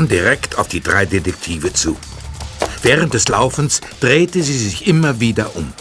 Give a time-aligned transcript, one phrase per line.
[0.00, 1.94] kam direkt auf die drei Detektive zu.
[2.82, 5.74] Während des Laufens drehte sie sich immer wieder um.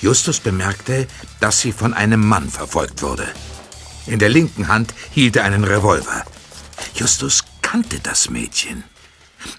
[0.00, 1.06] Justus bemerkte,
[1.40, 3.26] dass sie von einem Mann verfolgt wurde.
[4.06, 6.24] In der linken Hand hielt er einen Revolver.
[6.94, 8.82] Justus kannte das Mädchen.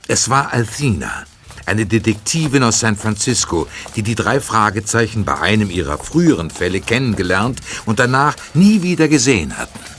[0.08, 1.26] Es war Althina,
[1.68, 7.62] eine Detektivin aus San Francisco, die die drei Fragezeichen bei einem ihrer früheren Fälle kennengelernt
[7.86, 9.95] und danach nie wieder gesehen hatten.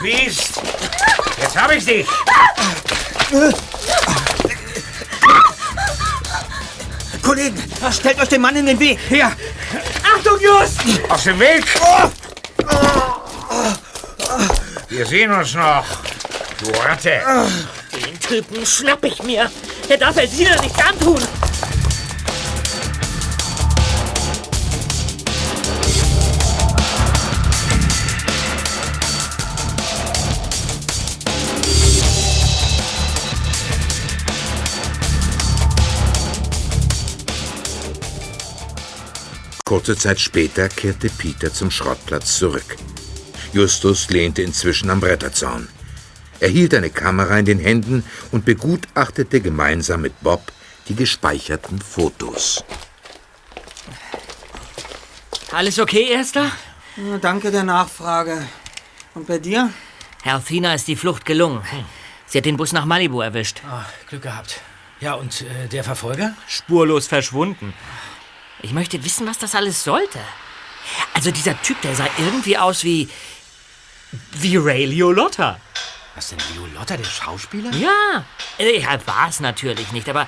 [0.00, 0.60] Biest!
[1.40, 2.06] Jetzt hab ich dich!
[7.22, 8.98] Kollegen, stellt euch den Mann in den Weg.
[9.08, 9.32] Hier!
[10.14, 10.80] Achtung, Just!
[11.08, 11.64] Aus dem Weg!
[14.88, 15.84] Wir sehen uns noch,
[16.60, 17.20] du Ratte!
[17.92, 19.50] Den Typen schnapp ich mir.
[19.88, 21.20] Er darf es wieder nicht antun.
[39.68, 42.78] Kurze Zeit später kehrte Peter zum Schrottplatz zurück.
[43.52, 45.68] Justus lehnte inzwischen am Bretterzaun.
[46.40, 48.02] Er hielt eine Kamera in den Händen
[48.32, 50.40] und begutachtete gemeinsam mit Bob
[50.88, 52.64] die gespeicherten Fotos.
[55.52, 56.50] Alles okay, Erster?
[56.96, 58.48] Ja, danke der Nachfrage.
[59.14, 59.70] Und bei dir?
[60.22, 61.60] Herr Fina ist die Flucht gelungen.
[62.24, 63.60] Sie hat den Bus nach Malibu erwischt.
[63.68, 64.62] Ah, Glück gehabt.
[65.00, 66.34] Ja, und äh, der Verfolger?
[66.46, 67.74] Spurlos verschwunden.
[68.62, 70.18] Ich möchte wissen, was das alles sollte.
[71.14, 73.08] Also dieser Typ, der sah irgendwie aus wie...
[74.32, 75.60] wie Ray Liotta.
[76.14, 77.70] Was denn, Violotta, der Schauspieler?
[77.76, 78.24] Ja,
[78.58, 80.26] äh, er war es natürlich nicht, aber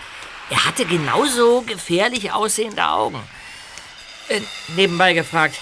[0.49, 3.21] er hatte genauso gefährlich aussehende Augen.
[4.29, 4.41] Äh,
[4.77, 5.57] nebenbei gefragt,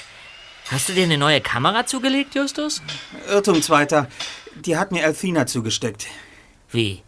[0.70, 2.82] hast du dir eine neue Kamera zugelegt, Justus?
[3.26, 4.06] Irrtum, Zweiter.
[4.56, 6.06] Die hat mir Elfina zugesteckt.
[6.70, 7.02] Wie?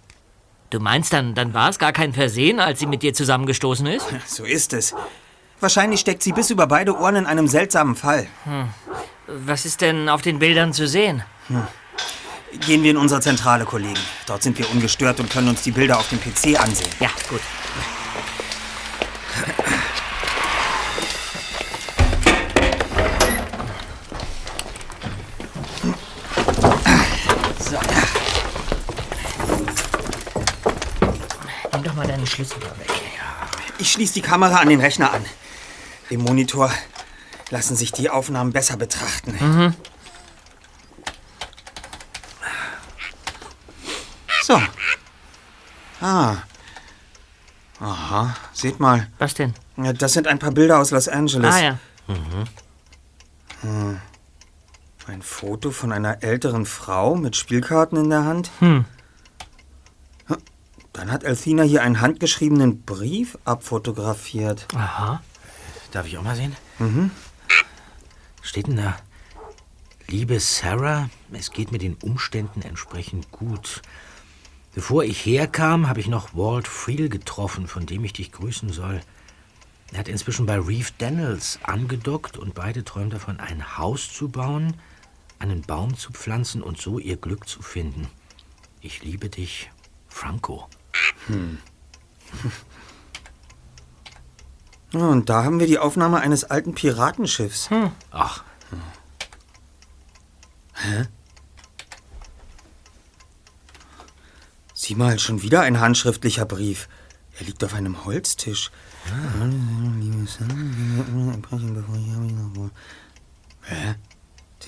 [0.70, 4.06] Du meinst dann, dann war es gar kein Versehen, als sie mit dir zusammengestoßen ist?
[4.26, 4.94] So ist es.
[5.60, 8.26] Wahrscheinlich steckt sie bis über beide Ohren in einem seltsamen Fall.
[8.44, 8.70] Hm.
[9.26, 11.22] Was ist denn auf den Bildern zu sehen?
[11.48, 11.66] Hm.
[12.66, 14.00] Gehen wir in unsere Zentrale, Kollegen.
[14.26, 16.88] Dort sind wir ungestört und können uns die Bilder auf dem PC ansehen.
[16.98, 17.40] Ja, gut.
[27.58, 27.78] So.
[31.72, 32.90] Nimm doch mal deinen Schlüssel da weg.
[33.78, 35.24] Ich schließe die Kamera an den Rechner an.
[36.10, 36.70] Im Monitor
[37.50, 39.36] lassen sich die Aufnahmen besser betrachten.
[39.40, 39.74] Mhm.
[44.42, 44.60] So.
[46.00, 46.38] Ah.
[47.78, 49.06] Aha, seht mal.
[49.18, 49.54] Was denn?
[49.76, 51.54] Ja, das sind ein paar Bilder aus Los Angeles.
[51.54, 51.78] Ah ja.
[53.62, 54.00] Hm.
[55.06, 58.50] Ein Foto von einer älteren Frau mit Spielkarten in der Hand.
[58.58, 58.84] Hm.
[60.92, 64.66] Dann hat Elfina hier einen handgeschriebenen Brief abfotografiert.
[64.74, 65.22] Aha.
[65.90, 66.56] Darf ich auch mal sehen?
[66.78, 67.10] Mhm.
[68.42, 68.96] Steht denn da?
[70.06, 73.82] Liebe Sarah, es geht mir den Umständen entsprechend gut.
[74.74, 79.00] Bevor ich herkam, habe ich noch Walt Friel getroffen, von dem ich dich grüßen soll.
[79.92, 84.74] Er hat inzwischen bei Reeve Daniels angedockt und beide träumen davon, ein Haus zu bauen,
[85.40, 88.06] einen Baum zu pflanzen und so ihr Glück zu finden.
[88.80, 89.70] Ich liebe dich,
[90.08, 90.68] Franco.
[91.26, 91.58] Hm.
[94.92, 97.70] Ja, und da haben wir die Aufnahme eines alten Piratenschiffs.
[97.70, 97.92] Hm.
[98.10, 98.42] Ach.
[100.74, 101.06] Hä?
[104.74, 106.88] Sieh mal, schon wieder ein handschriftlicher Brief.
[107.38, 108.70] Er liegt auf einem Holztisch.
[113.62, 113.94] Hä?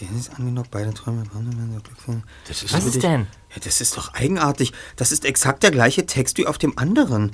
[0.00, 1.24] Der ist angenockt, beide Träume.
[2.48, 3.26] Das Was ist denn?
[3.54, 4.72] Ja, das ist doch eigenartig.
[4.96, 7.32] Das ist exakt der gleiche Text wie auf dem anderen.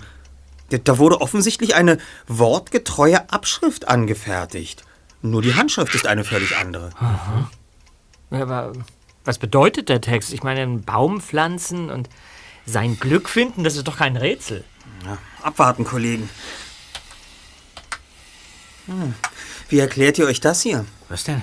[0.71, 4.85] Da- wurde offensichtlich eine wortgetreue Abschrift angefertigt.
[5.23, 6.91] Nur die Handschrift ist eine völlig andere.
[7.01, 7.51] Aha.
[8.31, 8.73] Aber
[9.25, 10.33] was bedeutet der Text?
[10.33, 12.09] Ich meine, einen Baum pflanzen und
[12.67, 14.65] sein Glück finden, das ist doch kein Rätsel.
[15.05, 16.29] Ja, abwarten, Kollegen.
[18.87, 19.15] Hm.
[19.69, 20.85] Wie erklärt ihr euch das hier?
[21.09, 21.43] Was denn?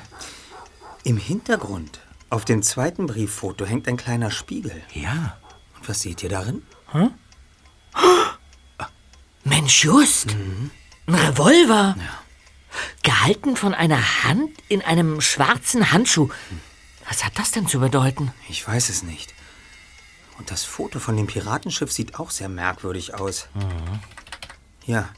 [1.04, 2.00] Im Hintergrund,
[2.30, 4.82] auf dem zweiten Brieffoto, hängt ein kleiner Spiegel.
[4.94, 5.38] Ja.
[5.78, 6.64] Und was seht ihr darin?
[6.92, 7.12] Hm?
[9.46, 10.36] Mensch, just!
[11.06, 11.96] Ein Revolver!
[13.04, 16.30] Gehalten von einer Hand in einem schwarzen Handschuh.
[17.08, 18.34] Was hat das denn zu bedeuten?
[18.50, 19.34] Ich weiß es nicht.
[20.40, 23.48] Und das Foto von dem Piratenschiff sieht auch sehr merkwürdig aus.
[24.86, 25.10] Ja.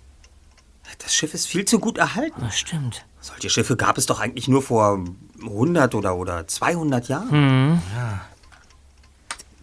[0.99, 2.41] Das Schiff ist viel zu gut erhalten.
[2.41, 3.05] Das stimmt.
[3.21, 5.03] Solche Schiffe gab es doch eigentlich nur vor
[5.39, 7.81] 100 oder, oder 200 Jahren.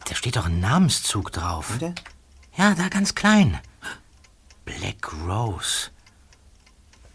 [0.06, 1.70] Da steht doch ein Namenszug drauf.
[1.70, 1.94] Warte.
[2.56, 3.60] Ja, da ganz klein.
[4.64, 5.90] Black Rose.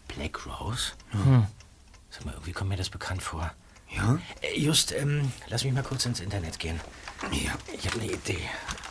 [0.08, 0.92] Black Rose?
[2.10, 3.50] Sag mal, irgendwie kommt mir das bekannt vor.
[3.90, 4.18] Ja?
[4.40, 6.80] Äh, Just, ähm, lass mich mal kurz ins Internet gehen.
[7.32, 7.52] Ja.
[7.72, 8.38] Ich habe eine Idee.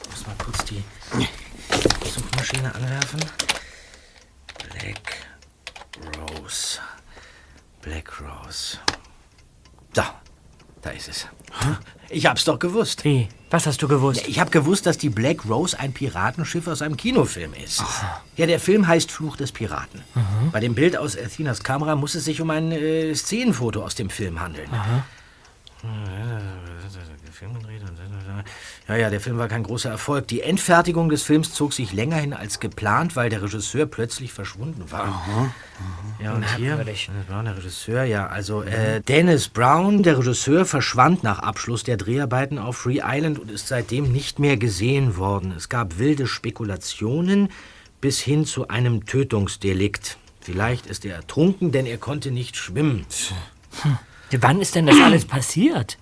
[0.03, 0.83] Ich muss mal kurz die
[2.09, 3.19] Suchmaschine anwerfen.
[4.69, 5.25] Black
[6.17, 6.79] Rose.
[7.81, 8.77] Black Rose.
[9.93, 10.21] Da,
[10.81, 11.27] da ist es.
[12.09, 13.03] Ich hab's doch gewusst.
[13.05, 13.27] Wie?
[13.51, 14.27] Was hast du gewusst?
[14.27, 17.83] Ich habe gewusst, dass die Black Rose ein Piratenschiff aus einem Kinofilm ist.
[18.35, 20.03] Ja, der Film heißt Fluch des Piraten.
[20.51, 24.09] Bei dem Bild aus Athinas Kamera muss es sich um ein äh, Szenenfoto aus dem
[24.09, 24.69] Film handeln.
[27.31, 27.53] Film
[28.89, 30.27] Ja, ja, der Film war kein großer Erfolg.
[30.29, 34.91] Die Endfertigung des Films zog sich länger hin als geplant, weil der Regisseur plötzlich verschwunden
[34.91, 35.23] war.
[36.19, 37.07] Ja, und hier, Merkwürdig.
[37.07, 41.97] Dennis Brown, der Regisseur, ja, also äh, Dennis Brown, der Regisseur, verschwand nach Abschluss der
[41.97, 45.53] Dreharbeiten auf Free Island und ist seitdem nicht mehr gesehen worden.
[45.55, 47.49] Es gab wilde Spekulationen
[48.01, 50.17] bis hin zu einem Tötungsdelikt.
[50.41, 53.05] Vielleicht ist er ertrunken, denn er konnte nicht schwimmen.
[54.31, 55.99] Wann ist denn das alles passiert?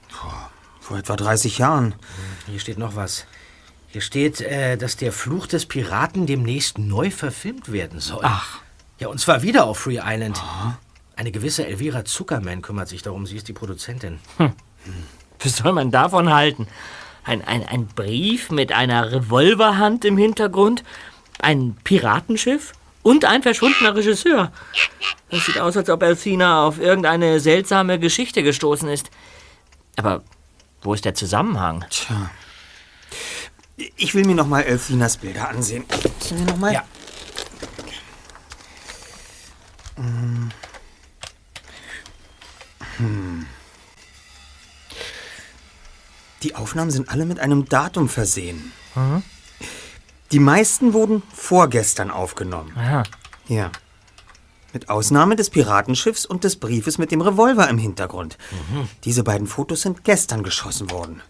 [0.88, 1.96] Vor etwa 30 Jahren.
[2.46, 3.26] Hier steht noch was.
[3.90, 8.22] Hier steht, äh, dass der Fluch des Piraten demnächst neu verfilmt werden soll.
[8.24, 8.62] Ach.
[8.98, 10.42] Ja, und zwar wieder auf Free Island.
[11.18, 13.26] Eine gewisse Elvira Zuckerman kümmert sich darum.
[13.26, 14.20] Sie ist die Produzentin.
[15.44, 16.68] Was soll man davon halten?
[17.26, 20.86] Ein, ein, ein Brief mit einer Revolverhand im Hintergrund,
[21.40, 22.72] ein Piratenschiff
[23.04, 24.54] und ein verschwundener Regisseur.
[25.32, 29.12] Das sieht aus, als ob Elfina auf irgendeine seltsame Geschichte gestoßen ist.
[29.98, 30.24] Aber
[30.82, 31.86] wo ist der Zusammenhang?
[31.90, 32.30] Tja.
[33.96, 35.86] Ich will mir noch mal Elfinas Bilder ansehen.
[36.20, 36.74] Sollen wir noch mal?
[36.74, 36.84] Ja.
[46.44, 48.72] Die Aufnahmen sind alle mit einem Datum versehen.
[50.32, 52.74] Die meisten wurden vorgestern aufgenommen.
[52.78, 53.04] Aha.
[53.48, 53.72] Ja.
[54.74, 58.38] Mit Ausnahme des Piratenschiffs und des Briefes mit dem Revolver im Hintergrund.
[59.06, 61.22] Diese beiden Fotos sind gestern geschossen worden.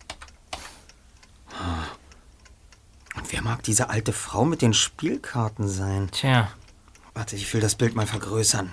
[3.15, 6.09] Und wer mag diese alte Frau mit den Spielkarten sein?
[6.11, 6.49] Tja.
[7.13, 8.71] Warte, ich will das Bild mal vergrößern.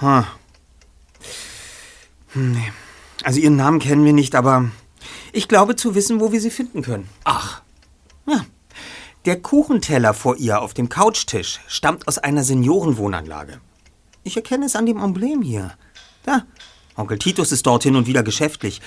[0.00, 0.26] Ha.
[2.32, 2.72] Hm, nee.
[3.22, 4.70] Also ihren Namen kennen wir nicht, aber
[5.32, 7.08] ich glaube zu wissen, wo wir sie finden können.
[7.24, 7.62] Ach,
[8.26, 8.44] Ja.
[9.24, 13.58] Der Kuchenteller vor ihr auf dem Couchtisch stammt aus einer Seniorenwohnanlage.
[14.22, 15.72] Ich erkenne es an dem Emblem hier.
[16.24, 16.42] Da,
[16.94, 18.82] Onkel Titus ist dort hin und wieder geschäftlich.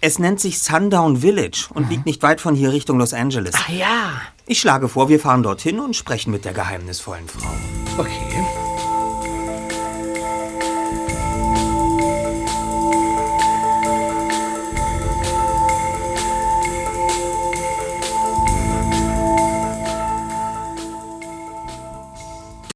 [0.00, 3.54] Es nennt sich Sundown Village und liegt nicht weit von hier Richtung Los Angeles.
[3.56, 4.20] Ach ja.
[4.46, 7.50] Ich schlage vor, wir fahren dorthin und sprechen mit der geheimnisvollen Frau.
[7.98, 8.44] okay.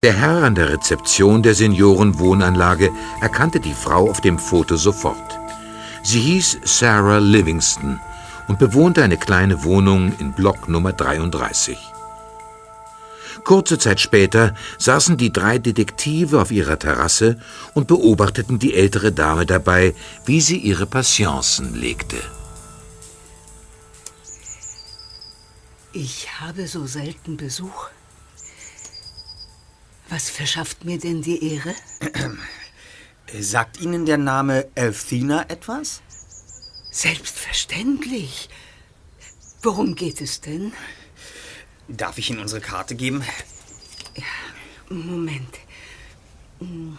[0.04, 2.90] Der Herr an der Rezeption der Seniorenwohnanlage
[3.20, 5.38] erkannte die Frau auf dem Foto sofort.
[6.02, 8.00] Sie hieß Sarah Livingston
[8.48, 11.78] und bewohnte eine kleine Wohnung in Block Nummer 33.
[13.44, 17.38] Kurze Zeit später saßen die drei Detektive auf ihrer Terrasse
[17.74, 19.94] und beobachteten die ältere Dame dabei,
[20.26, 22.16] wie sie ihre Patienzen legte.
[25.92, 27.90] Ich habe so selten Besuch.
[30.12, 31.74] Was verschafft mir denn die Ehre?
[33.40, 36.02] Sagt Ihnen der Name Elfina etwas?
[36.90, 38.50] Selbstverständlich.
[39.62, 40.74] Worum geht es denn?
[41.88, 43.24] Darf ich Ihnen unsere Karte geben?
[44.90, 45.58] Moment.
[46.58, 46.98] Hm.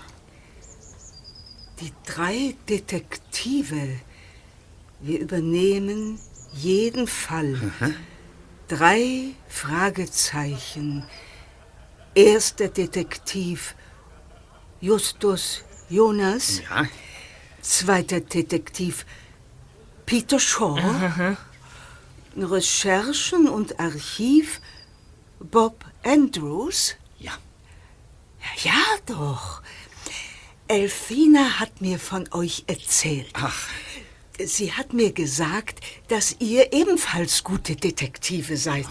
[1.82, 4.00] Die drei Detektive.
[5.01, 6.20] Wir übernehmen
[6.51, 7.62] jeden Fall.
[8.67, 11.05] Drei Fragezeichen.
[12.15, 13.75] Erster Detektiv
[14.82, 16.62] Justus Jonas.
[16.70, 16.86] Ja.
[17.62, 19.05] Zweiter Detektiv
[20.05, 20.77] Peter Shaw.
[22.38, 24.62] Recherchen und Archiv
[25.39, 26.96] Bob Andrews.
[27.20, 27.34] Ja.
[28.63, 29.62] Ja, doch.
[30.67, 33.32] Elfina hat mir von euch erzählt.
[33.34, 33.67] Ach,
[34.39, 38.88] Sie hat mir gesagt, dass ihr ebenfalls gute Detektive seid.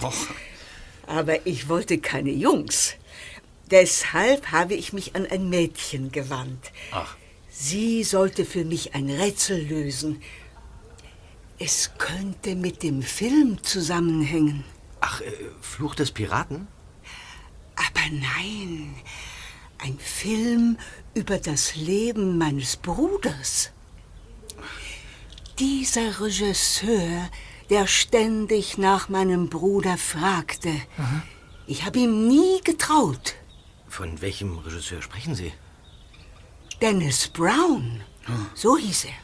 [1.07, 2.95] Aber ich wollte keine Jungs.
[3.73, 6.73] Deshalb habe ich mich an ein Mädchen gewandt.
[6.91, 7.17] Ach.
[7.49, 10.23] Sie sollte für mich ein Rätsel lösen.
[11.59, 14.64] Es könnte mit dem Film zusammenhängen.
[15.00, 16.69] Ach, äh, Fluch des Piraten?
[17.76, 18.95] Aber nein,
[19.79, 20.76] ein Film
[21.14, 23.71] über das Leben meines Bruders.
[25.59, 27.31] Dieser Regisseur,
[27.71, 30.75] der ständig nach meinem Bruder fragte.
[31.67, 33.37] Ich habe ihm nie getraut.
[33.92, 35.52] Von welchem Regisseur sprechen Sie?
[36.80, 38.00] Dennis Brown,
[38.54, 39.20] so hieß er.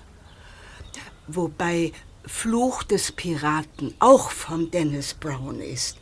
[1.26, 1.92] Wobei
[2.26, 5.96] Fluch des Piraten auch von Dennis Brown ist.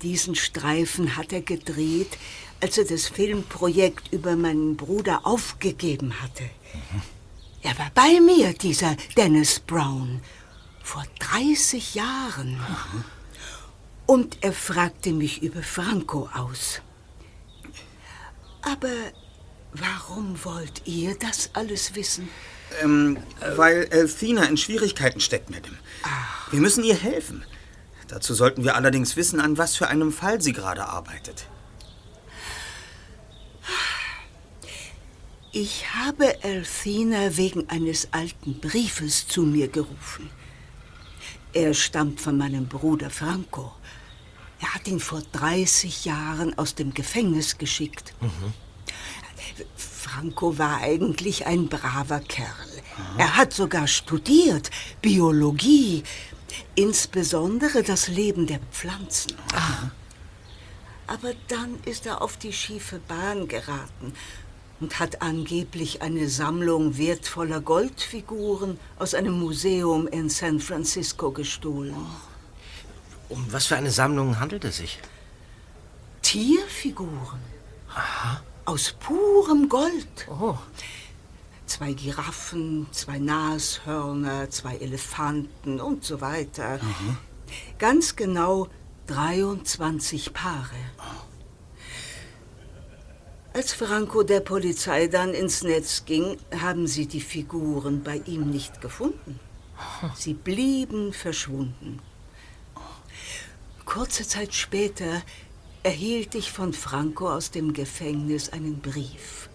[0.00, 2.16] Diesen Streifen hat er gedreht,
[2.62, 6.48] als er das Filmprojekt über meinen Bruder aufgegeben hatte.
[7.60, 10.22] Er war bei mir, dieser Dennis Brown,
[10.82, 12.58] vor 30 Jahren.
[14.06, 16.80] Und er fragte mich über Franco aus.
[18.62, 19.12] Aber
[19.72, 22.28] warum wollt ihr das alles wissen?
[22.82, 23.18] Ähm,
[23.56, 25.76] weil Elfina in Schwierigkeiten steckt, Madame.
[26.50, 27.44] Wir müssen ihr helfen.
[28.08, 31.46] Dazu sollten wir allerdings wissen, an was für einem Fall sie gerade arbeitet.
[35.52, 40.30] Ich habe Elfina wegen eines alten Briefes zu mir gerufen.
[41.52, 43.72] Er stammt von meinem Bruder Franco.
[44.60, 48.14] Er hat ihn vor 30 Jahren aus dem Gefängnis geschickt.
[49.76, 52.48] Franco war eigentlich ein braver Kerl.
[53.16, 56.02] Er hat sogar studiert, Biologie,
[56.74, 59.34] insbesondere das Leben der Pflanzen.
[61.06, 64.12] Aber dann ist er auf die schiefe Bahn geraten
[64.80, 71.96] und hat angeblich eine Sammlung wertvoller Goldfiguren aus einem Museum in San Francisco gestohlen.
[73.28, 74.98] Um was für eine Sammlung handelt es sich?
[76.22, 77.40] Tierfiguren.
[78.64, 80.28] Aus purem Gold.
[80.28, 80.56] Oh,
[81.68, 86.80] Zwei Giraffen, zwei Nashörner, zwei Elefanten und so weiter.
[87.78, 88.68] Ganz genau
[89.06, 90.76] 23 Paare.
[93.52, 98.80] Als Franco der Polizei dann ins Netz ging, haben sie die Figuren bei ihm nicht
[98.80, 99.38] gefunden.
[100.14, 102.00] Sie blieben verschwunden.
[103.88, 105.22] Kurze Zeit später
[105.82, 109.48] erhielt ich von Franco aus dem Gefängnis einen Brief.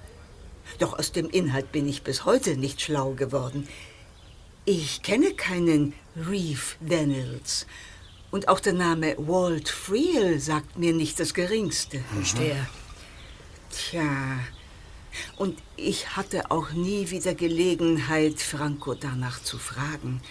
[0.79, 3.67] Doch aus dem Inhalt bin ich bis heute nicht schlau geworden.
[4.65, 7.67] Ich kenne keinen Reeve Daniels.
[8.31, 12.03] Und auch der Name Walt Friel sagt mir nicht das Geringste.
[12.11, 12.67] verstehe.
[13.69, 14.39] Tja,
[15.37, 20.23] und ich hatte auch nie wieder Gelegenheit, Franco danach zu fragen.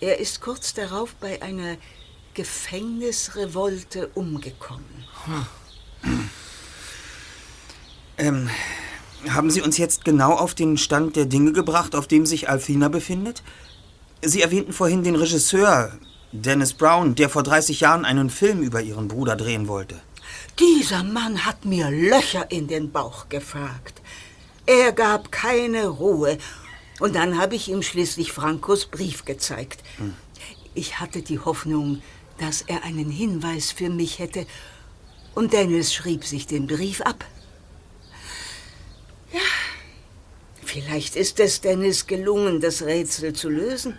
[0.00, 1.76] Er ist kurz darauf bei einer
[2.38, 5.04] Gefängnisrevolte umgekommen.
[8.16, 8.48] Ähm,
[9.28, 12.86] haben Sie uns jetzt genau auf den Stand der Dinge gebracht, auf dem sich Alfina
[12.86, 13.42] befindet?
[14.22, 15.98] Sie erwähnten vorhin den Regisseur,
[16.30, 20.00] Dennis Brown, der vor 30 Jahren einen Film über Ihren Bruder drehen wollte.
[20.60, 24.00] Dieser Mann hat mir Löcher in den Bauch gefragt.
[24.64, 26.38] Er gab keine Ruhe.
[27.00, 29.82] Und dann habe ich ihm schließlich Frankos Brief gezeigt.
[30.74, 32.00] Ich hatte die Hoffnung,
[32.38, 34.46] dass er einen Hinweis für mich hätte.
[35.34, 37.24] Und Dennis schrieb sich den Brief ab.
[39.32, 39.40] Ja,
[40.64, 43.98] vielleicht ist es Dennis gelungen, das Rätsel zu lösen.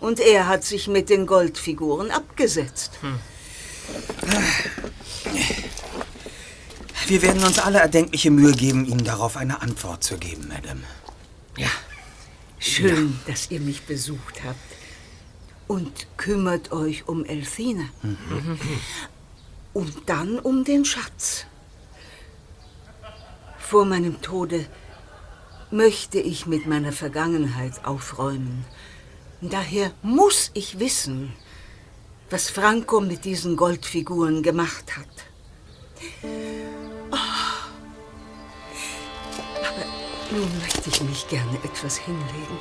[0.00, 2.92] Und er hat sich mit den Goldfiguren abgesetzt.
[7.06, 10.82] Wir werden uns alle erdenkliche Mühe geben, Ihnen darauf eine Antwort zu geben, Madame.
[11.56, 11.68] Ja.
[12.58, 14.71] Schön, dass ihr mich besucht habt.
[15.72, 17.84] Und kümmert euch um Elfina.
[19.72, 21.46] Und dann um den Schatz.
[23.58, 24.66] Vor meinem Tode
[25.70, 28.66] möchte ich mit meiner Vergangenheit aufräumen.
[29.40, 31.32] Daher muss ich wissen,
[32.28, 35.24] was Franco mit diesen Goldfiguren gemacht hat.
[37.10, 37.16] Oh.
[39.56, 39.86] Aber
[40.32, 42.60] nun möchte ich mich gerne etwas hinlegen.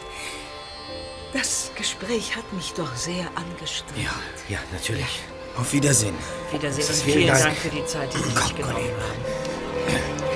[1.33, 4.03] Das Gespräch hat mich doch sehr angestrengt.
[4.03, 4.13] Ja,
[4.49, 5.21] ja, natürlich.
[5.57, 6.15] Auf Wiedersehen.
[6.51, 7.43] Wiedersehen und Vielen vielen Dank.
[7.43, 10.30] Dank für die Zeit, die Sie sich genommen haben.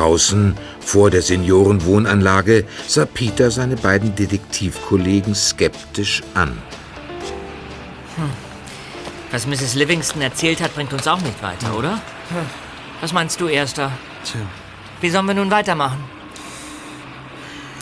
[0.00, 6.56] Draußen vor der Seniorenwohnanlage sah Peter seine beiden Detektivkollegen skeptisch an.
[9.30, 9.74] Was Mrs.
[9.74, 12.00] Livingston erzählt hat, bringt uns auch nicht weiter, oder?
[13.02, 13.92] Was meinst du, Erster?
[14.24, 14.40] Tja.
[15.02, 16.02] Wie sollen wir nun weitermachen?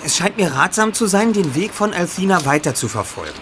[0.05, 3.39] Es scheint mir ratsam zu sein, den Weg von Althina weiter zu verfolgen.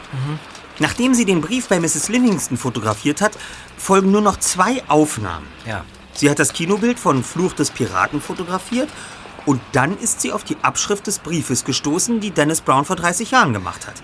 [0.80, 2.11] Nachdem sie den Brief bei Mrs.
[2.11, 3.33] Livingston fotografiert hat,
[3.78, 5.47] folgen nur noch zwei Aufnahmen.
[5.66, 5.87] Ja.
[6.16, 8.88] Sie hat das Kinobild von Fluch des Piraten fotografiert
[9.44, 13.30] und dann ist sie auf die Abschrift des Briefes gestoßen, die Dennis Brown vor 30
[13.30, 14.02] Jahren gemacht hat.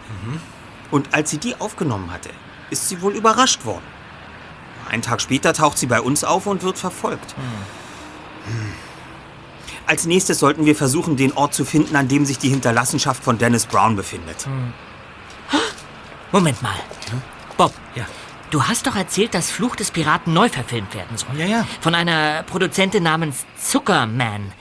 [0.90, 2.31] Und als sie die aufgenommen hatte,
[2.71, 3.85] ist sie wohl überrascht worden.
[4.88, 7.35] Einen Tag später taucht sie bei uns auf und wird verfolgt.
[8.47, 8.73] Hm.
[9.87, 13.38] Als nächstes sollten wir versuchen, den Ort zu finden, an dem sich die Hinterlassenschaft von
[13.38, 14.47] Dennis Brown befindet.
[16.31, 16.75] Moment mal.
[17.57, 18.07] Bob, Ja.
[18.52, 21.37] Du hast doch erzählt, dass Fluch des Piraten neu verfilmt werden soll.
[21.37, 21.66] Ja, ja.
[21.80, 24.52] Von einer Produzentin namens Zuckerman.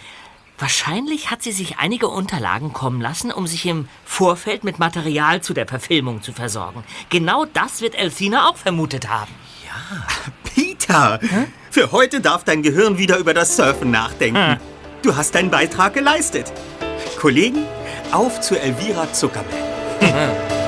[0.57, 5.53] Wahrscheinlich hat sie sich einige Unterlagen kommen lassen, um sich im Vorfeld mit Material zu
[5.53, 6.83] der Verfilmung zu versorgen.
[7.09, 9.31] Genau das wird Elfina auch vermutet haben.
[10.43, 11.19] Peter,
[11.71, 14.59] für heute darf dein Gehirn wieder über das Surfen nachdenken.
[15.01, 16.53] Du hast deinen Beitrag geleistet.
[17.19, 17.65] Kollegen,
[18.11, 19.49] auf zu Elvira Zuckerman.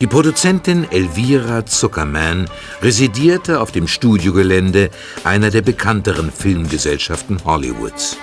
[0.00, 2.48] Die Produzentin Elvira Zuckerman
[2.80, 4.90] residierte auf dem Studiogelände
[5.24, 8.16] einer der bekannteren Filmgesellschaften Hollywoods.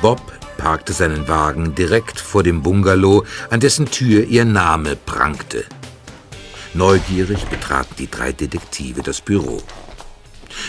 [0.00, 0.22] Bob
[0.56, 5.66] parkte seinen Wagen direkt vor dem Bungalow, an dessen Tür ihr Name prangte.
[6.72, 9.62] Neugierig betraten die drei Detektive das Büro.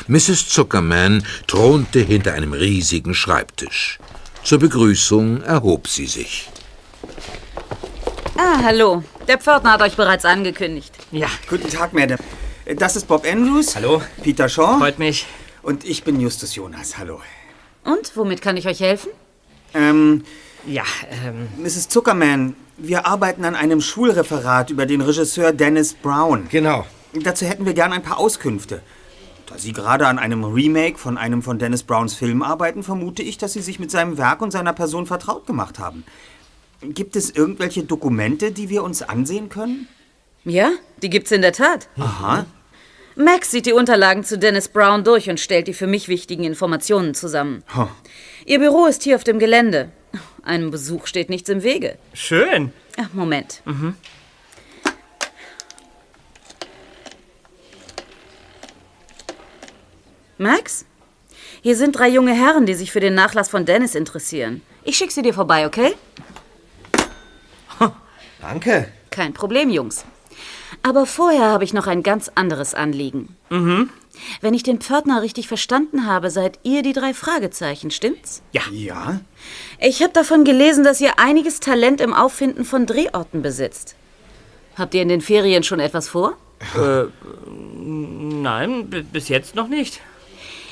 [0.09, 0.49] Mrs.
[0.49, 3.97] Zuckerman thronte hinter einem riesigen Schreibtisch.
[4.43, 6.49] Zur Begrüßung erhob sie sich.
[8.35, 9.05] Ah, hallo.
[9.27, 10.93] Der Pförtner hat euch bereits angekündigt.
[11.11, 12.19] Ja, Guten Tag, Madame.
[12.77, 13.75] Das ist Bob Andrews.
[13.75, 14.01] Hallo.
[14.23, 14.77] Peter Shaw.
[14.77, 15.25] freut mich.
[15.61, 16.97] Und ich bin Justus Jonas.
[16.97, 17.21] Hallo.
[17.83, 19.09] Und, womit kann ich euch helfen?
[19.73, 20.23] Ähm,
[20.65, 20.83] Ja,
[21.25, 21.89] ähm, Mrs.
[21.89, 26.47] Zuckerman, wir arbeiten an einem Schulreferat über den Regisseur Dennis Brown.
[26.49, 26.85] Genau.
[27.13, 28.81] Dazu hätten wir gern ein paar Auskünfte.
[29.47, 33.37] Da Sie gerade an einem Remake von einem von Dennis Browns Filmen arbeiten, vermute ich,
[33.37, 36.05] dass Sie sich mit seinem Werk und seiner Person vertraut gemacht haben.
[36.81, 39.87] Gibt es irgendwelche Dokumente, die wir uns ansehen können?
[40.43, 40.71] Ja,
[41.03, 41.87] die gibt's in der Tat.
[41.97, 42.45] Aha.
[43.15, 47.13] Max sieht die Unterlagen zu Dennis Brown durch und stellt die für mich wichtigen Informationen
[47.13, 47.63] zusammen.
[47.75, 47.87] Huh.
[48.45, 49.91] Ihr Büro ist hier auf dem Gelände.
[50.43, 51.97] Einem Besuch steht nichts im Wege.
[52.13, 52.73] schön.
[52.97, 53.61] Ach, Moment.
[60.37, 60.85] Max?
[61.61, 64.61] Hier sind drei junge Herren, die sich für den Nachlass von Dennis interessieren.
[64.83, 65.93] Ich schicke sie dir vorbei, okay?
[68.41, 68.87] Danke.
[69.11, 70.05] Kein Problem, Jungs.
[70.83, 73.35] Aber vorher habe ich noch ein ganz anderes Anliegen.
[74.41, 78.41] Wenn ich den Pförtner richtig verstanden habe, seid ihr die drei Fragezeichen, stimmt's?
[78.51, 78.61] Ja?
[79.79, 83.95] Ich habe davon gelesen, dass ihr einiges Talent im Auffinden von Drehorten besitzt.
[84.77, 86.37] Habt ihr in den Ferien schon etwas vor?
[87.45, 89.99] Nein, b- bis jetzt noch nicht.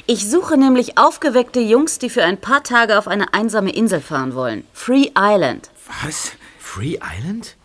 [0.07, 4.33] Ich suche nämlich aufgeweckte Jungs, die für ein paar Tage auf eine einsame Insel fahren
[4.33, 4.63] wollen.
[4.73, 5.69] Free Island.
[6.03, 6.31] Was?
[6.59, 7.55] Free Island?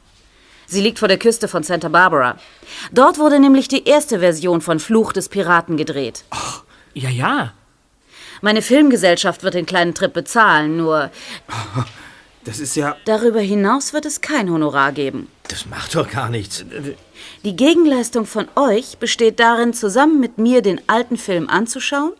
[0.74, 2.36] Sie liegt vor der Küste von Santa Barbara.
[2.90, 6.24] Dort wurde nämlich die erste Version von Fluch des Piraten gedreht.
[6.94, 7.52] Ja, ja.
[8.40, 11.12] Meine Filmgesellschaft wird den kleinen Trip bezahlen, nur
[12.44, 12.96] Das ist ja.
[13.04, 15.28] darüber hinaus wird es kein Honorar geben.
[15.46, 16.64] Das macht doch gar nichts.
[17.44, 22.12] Die Gegenleistung von euch besteht darin, zusammen mit mir den alten Film anzuschauen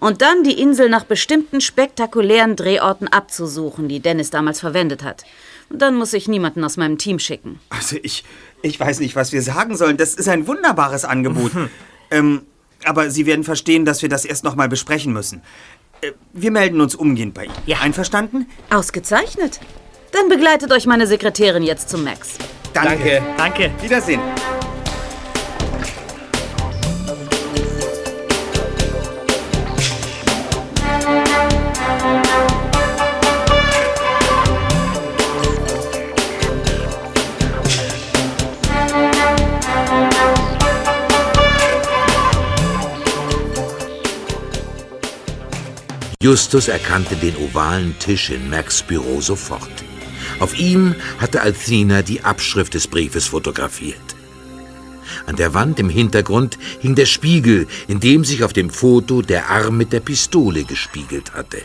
[0.00, 5.24] und dann die Insel nach bestimmten spektakulären Drehorten abzusuchen, die Dennis damals verwendet hat.
[5.72, 7.58] Und dann muss ich niemanden aus meinem Team schicken.
[7.70, 8.24] Also ich.
[8.64, 9.96] Ich weiß nicht, was wir sagen sollen.
[9.96, 11.50] Das ist ein wunderbares Angebot.
[12.12, 12.42] ähm,
[12.84, 15.42] aber Sie werden verstehen, dass wir das erst noch mal besprechen müssen.
[16.00, 17.54] Äh, wir melden uns umgehend bei Ihnen.
[17.66, 17.78] Ja.
[17.80, 18.46] Einverstanden?
[18.70, 19.58] Ausgezeichnet.
[20.12, 22.38] Dann begleitet euch meine Sekretärin jetzt zum Max.
[22.72, 23.22] Danke.
[23.36, 23.70] Danke.
[23.80, 24.20] Wiedersehen.
[46.22, 49.82] Justus erkannte den ovalen Tisch in Max Büro sofort.
[50.38, 54.14] Auf ihm hatte Althina die Abschrift des Briefes fotografiert.
[55.26, 59.50] An der Wand im Hintergrund hing der Spiegel, in dem sich auf dem Foto der
[59.50, 61.62] Arm mit der Pistole gespiegelt hatte.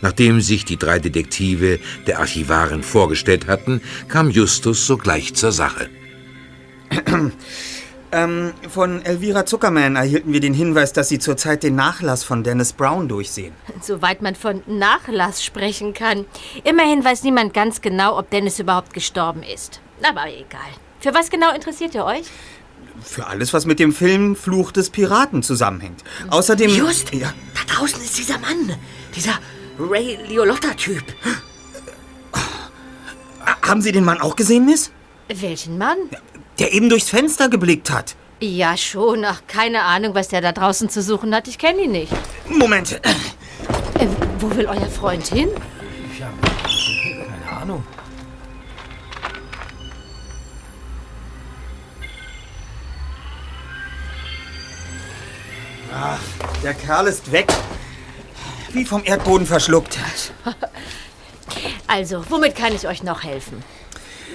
[0.00, 5.90] Nachdem sich die drei Detektive der Archivarin vorgestellt hatten, kam Justus sogleich zur Sache.
[8.14, 12.74] Ähm, von Elvira Zuckerman erhielten wir den Hinweis, dass Sie zurzeit den Nachlass von Dennis
[12.74, 13.54] Brown durchsehen.
[13.80, 16.26] Soweit man von Nachlass sprechen kann.
[16.62, 19.80] Immerhin weiß niemand ganz genau, ob Dennis überhaupt gestorben ist.
[20.02, 20.60] Aber egal.
[21.00, 22.24] Für was genau interessiert ihr euch?
[23.02, 26.04] Für alles, was mit dem Film Fluch des Piraten zusammenhängt.
[26.28, 26.70] Außerdem.
[26.70, 27.32] Just, Ja.
[27.54, 28.76] da draußen ist dieser Mann.
[29.16, 29.38] Dieser
[29.78, 31.02] Ray Liotta-Typ.
[33.62, 34.90] Haben Sie den Mann auch gesehen, Miss?
[35.28, 35.96] Welchen Mann?
[36.62, 38.14] Der eben durchs Fenster geblickt hat.
[38.38, 39.24] Ja, schon.
[39.24, 41.48] Ach, keine Ahnung, was der da draußen zu suchen hat.
[41.48, 42.12] Ich kenne ihn nicht.
[42.48, 43.00] Moment.
[43.98, 44.06] Äh,
[44.38, 45.48] wo will euer Freund hin?
[46.20, 47.84] Keine Ahnung.
[56.62, 57.52] Der Kerl ist weg.
[58.72, 59.98] Wie vom Erdboden verschluckt.
[61.86, 63.62] Also, womit kann ich euch noch helfen?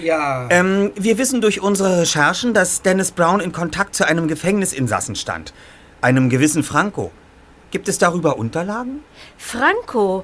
[0.02, 0.48] Ja.
[0.50, 5.54] Ähm, wir wissen durch unsere Recherchen, dass Dennis Brown in Kontakt zu einem Gefängnisinsassen stand.
[6.02, 7.12] Einem gewissen Franco.
[7.72, 9.02] Gibt es darüber Unterlagen?
[9.38, 10.24] Franco.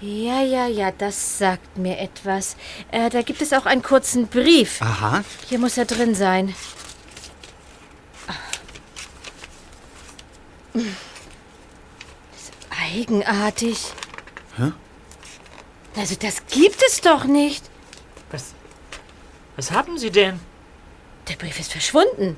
[0.00, 2.56] Ja, ja, ja, das sagt mir etwas.
[2.90, 4.80] Äh, da gibt es auch einen kurzen Brief.
[4.82, 5.24] Aha.
[5.48, 6.54] Hier muss er drin sein.
[10.72, 10.82] Das
[12.42, 12.52] ist
[12.92, 13.92] eigenartig.
[14.56, 14.72] Hä?
[15.96, 17.70] Also das gibt es doch nicht.
[19.56, 20.40] Was, was haben Sie denn?
[21.28, 22.36] Der Brief ist verschwunden.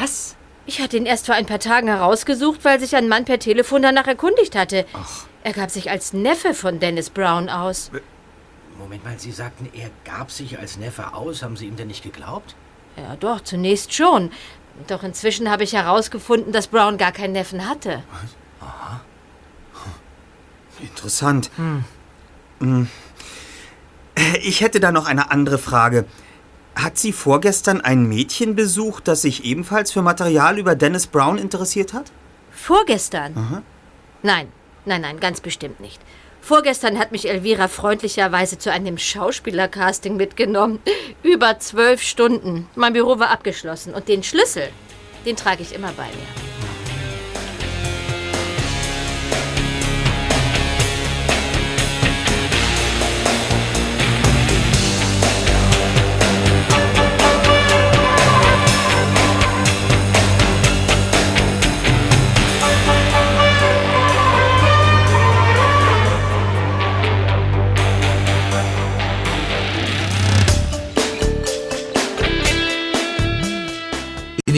[0.00, 0.36] Was?
[0.66, 3.82] Ich hatte ihn erst vor ein paar Tagen herausgesucht, weil sich ein Mann per Telefon
[3.82, 4.86] danach erkundigt hatte.
[5.42, 7.90] Er gab sich als Neffe von Dennis Brown aus.
[8.78, 11.42] Moment mal, Sie sagten, er gab sich als Neffe aus.
[11.42, 12.54] Haben Sie ihm denn nicht geglaubt?
[12.96, 14.30] Ja, doch, zunächst schon.
[14.86, 18.02] Doch inzwischen habe ich herausgefunden, dass Brown gar keinen Neffen hatte.
[20.80, 21.50] Interessant.
[21.56, 22.88] Hm.
[24.14, 26.04] Äh, Ich hätte da noch eine andere Frage.
[26.78, 31.92] Hat sie vorgestern ein Mädchen besucht, das sich ebenfalls für Material über Dennis Brown interessiert
[31.92, 32.12] hat?
[32.52, 33.64] Vorgestern?
[34.22, 34.46] Nein,
[34.84, 36.00] nein, nein, ganz bestimmt nicht.
[36.40, 40.78] Vorgestern hat mich Elvira freundlicherweise zu einem Schauspielercasting mitgenommen.
[41.24, 42.68] Über zwölf Stunden.
[42.76, 44.68] Mein Büro war abgeschlossen und den Schlüssel,
[45.26, 46.57] den trage ich immer bei mir.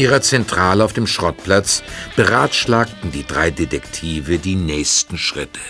[0.01, 1.83] Ihrer Zentrale auf dem Schrottplatz
[2.17, 5.61] beratschlagten die drei Detektive die nächsten Schritte.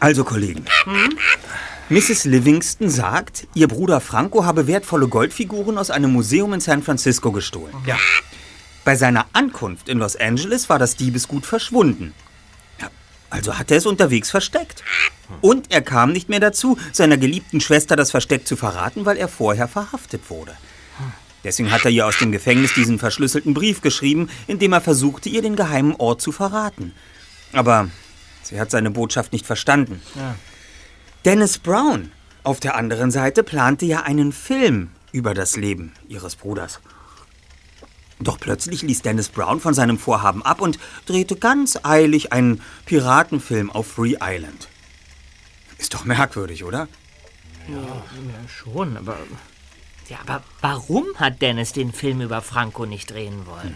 [0.00, 0.64] Also, Kollegen.
[1.90, 2.24] Mrs.
[2.24, 7.74] Livingston sagt, ihr Bruder Franco habe wertvolle Goldfiguren aus einem Museum in San Francisco gestohlen.
[7.86, 7.96] Ja.
[8.84, 12.14] Bei seiner Ankunft in Los Angeles war das Diebesgut verschwunden.
[13.34, 14.82] Ja, also hat er es unterwegs versteckt.
[15.40, 19.28] Und er kam nicht mehr dazu, seiner geliebten Schwester das Versteck zu verraten, weil er
[19.28, 20.52] vorher verhaftet wurde.
[21.42, 25.28] Deswegen hat er ihr aus dem Gefängnis diesen verschlüsselten Brief geschrieben, in dem er versuchte,
[25.28, 26.94] ihr den geheimen Ort zu verraten.
[27.52, 27.90] Aber
[28.42, 30.00] sie hat seine Botschaft nicht verstanden.
[31.24, 32.12] Dennis Brown
[32.44, 36.80] auf der anderen Seite plante ja einen Film über das Leben ihres Bruders.
[38.20, 43.70] Doch plötzlich ließ Dennis Brown von seinem Vorhaben ab und drehte ganz eilig einen Piratenfilm
[43.70, 44.68] auf Free Island.
[45.78, 46.88] Ist doch merkwürdig, oder?
[48.48, 49.16] Schon, aber.
[50.08, 53.74] Ja, aber warum hat Dennis den Film über Franco nicht drehen wollen?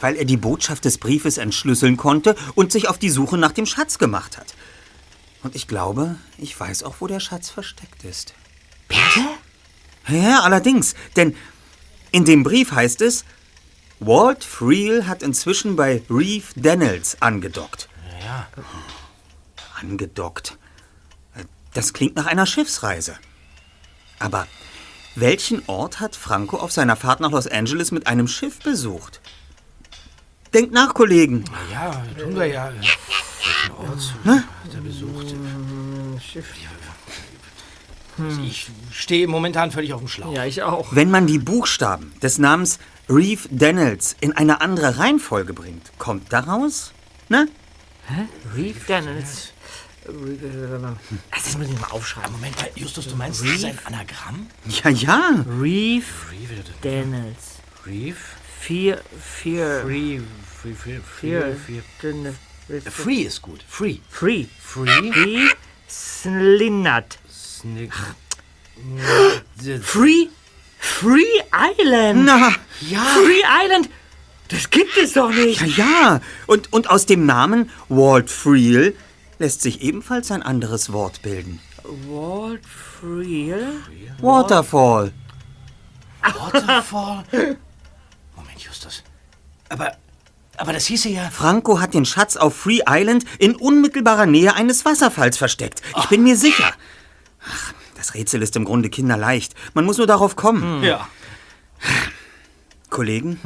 [0.00, 3.66] Weil er die Botschaft des Briefes entschlüsseln konnte und sich auf die Suche nach dem
[3.66, 4.54] Schatz gemacht hat.
[5.42, 8.34] Und ich glaube, ich weiß auch, wo der Schatz versteckt ist.
[8.88, 9.26] Bitte?
[10.08, 11.36] Ja, allerdings, denn
[12.10, 13.24] in dem Brief heißt es,
[14.04, 17.88] Walt Freel hat inzwischen bei Reeve Daniels angedockt.
[18.24, 18.48] Ja.
[19.80, 20.58] Angedockt.
[21.72, 23.14] Das klingt nach einer Schiffsreise.
[24.18, 24.46] Aber
[25.14, 29.20] welchen Ort hat Franco auf seiner Fahrt nach Los Angeles mit einem Schiff besucht?
[30.52, 31.44] Denkt nach, Kollegen.
[31.70, 32.72] Ja, tun wir ja.
[32.72, 35.34] Welchen Ort hat er besucht?
[38.44, 40.34] Ich stehe momentan völlig auf dem Schlauch.
[40.34, 40.94] Ja, ich auch.
[40.94, 46.92] Wenn man die Buchstaben des Namens Reeve Daniels in eine andere Reihenfolge bringt, kommt daraus,
[47.28, 47.48] ne?
[48.54, 49.52] Reeve Daniels.
[50.04, 52.32] Also, das muss ich mal aufschreiben.
[52.32, 54.48] Moment Justus, du meinst, das ist ein Anagramm?
[54.66, 55.44] Ja, ja.
[55.46, 56.04] Reeve
[56.82, 57.60] Daniels.
[57.86, 58.16] Reeve?
[58.60, 60.20] Vier, vier, Free,
[60.60, 62.90] free, free, vier, free.
[62.90, 63.64] Free ist gut.
[63.68, 63.98] Free.
[64.08, 64.46] Free.
[64.60, 65.12] Free.
[65.12, 65.48] Free.
[65.88, 67.18] Slinnert.
[67.28, 67.92] Snick.
[69.82, 70.28] Free?
[70.82, 71.22] Free
[71.54, 72.24] Island?
[72.24, 72.98] Na, ja.
[72.98, 73.88] Free Island?
[74.48, 75.60] Das gibt es doch nicht.
[75.78, 76.20] ja, ja.
[76.48, 78.96] Und, und aus dem Namen Walt Friel
[79.38, 81.60] lässt sich ebenfalls ein anderes Wort bilden.
[81.84, 83.74] Walt Friel?
[84.20, 85.12] Waterfall.
[86.22, 87.24] Waterfall?
[88.36, 89.04] Moment, Justus.
[89.68, 89.92] Aber,
[90.56, 91.30] aber das hieße ja...
[91.30, 95.80] Franco hat den Schatz auf Free Island in unmittelbarer Nähe eines Wasserfalls versteckt.
[95.96, 96.72] Ich bin mir sicher.
[97.48, 99.54] Ach, das Rätsel ist im Grunde kinderleicht.
[99.74, 100.82] Man muss nur darauf kommen.
[100.82, 101.06] Ja.
[102.90, 103.38] Kollegen,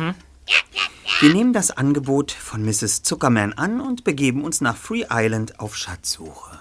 [1.21, 3.03] wir nehmen das Angebot von Mrs.
[3.03, 6.59] Zuckerman an und begeben uns nach Free Island auf Schatzsuche.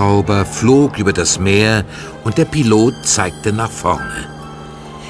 [0.00, 1.84] Hubschrauber flog über das Meer
[2.24, 4.28] und der Pilot zeigte nach vorne.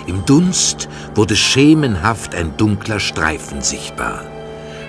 [0.08, 4.22] Im Dunst wurde schemenhaft ein dunkler Streifen sichtbar.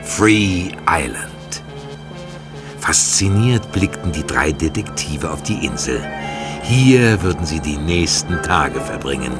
[0.01, 1.61] Free Island.
[2.79, 6.01] Fasziniert blickten die drei Detektive auf die Insel.
[6.63, 9.33] Hier würden sie die nächsten Tage verbringen,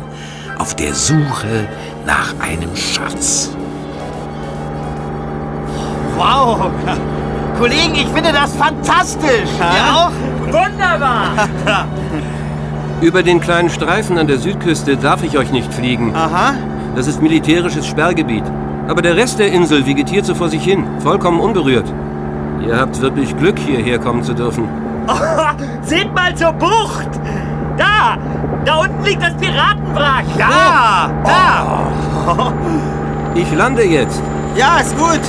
[0.60, 1.68] auf der Suche
[2.06, 3.50] nach einem Schatz.
[6.16, 6.70] Wow!
[7.58, 9.50] Kollegen, ich finde das fantastisch!
[9.60, 10.31] Ja auch?
[10.52, 11.48] Wunderbar!
[13.02, 16.16] Über den kleinen Streifen an der Südküste darf ich euch nicht fliegen.
[16.16, 16.54] Aha.
[16.96, 18.44] Das ist militärisches Sperrgebiet.
[18.88, 21.92] Aber der Rest der Insel vegetiert so vor sich hin, vollkommen unberührt.
[22.66, 24.68] Ihr habt wirklich Glück, hierher kommen zu dürfen.
[25.82, 27.10] Seht mal zur Bucht!
[27.78, 28.18] Da!
[28.66, 30.26] Da unten liegt das Piratenwrack!
[30.38, 31.12] Ja!
[31.24, 32.54] Da!
[33.34, 34.22] Ich lande jetzt.
[34.56, 35.22] Ja, ist gut.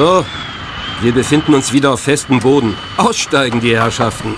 [0.00, 0.24] So,
[1.02, 2.74] wir befinden uns wieder auf festem Boden.
[2.96, 4.34] Aussteigen, die Herrschaften.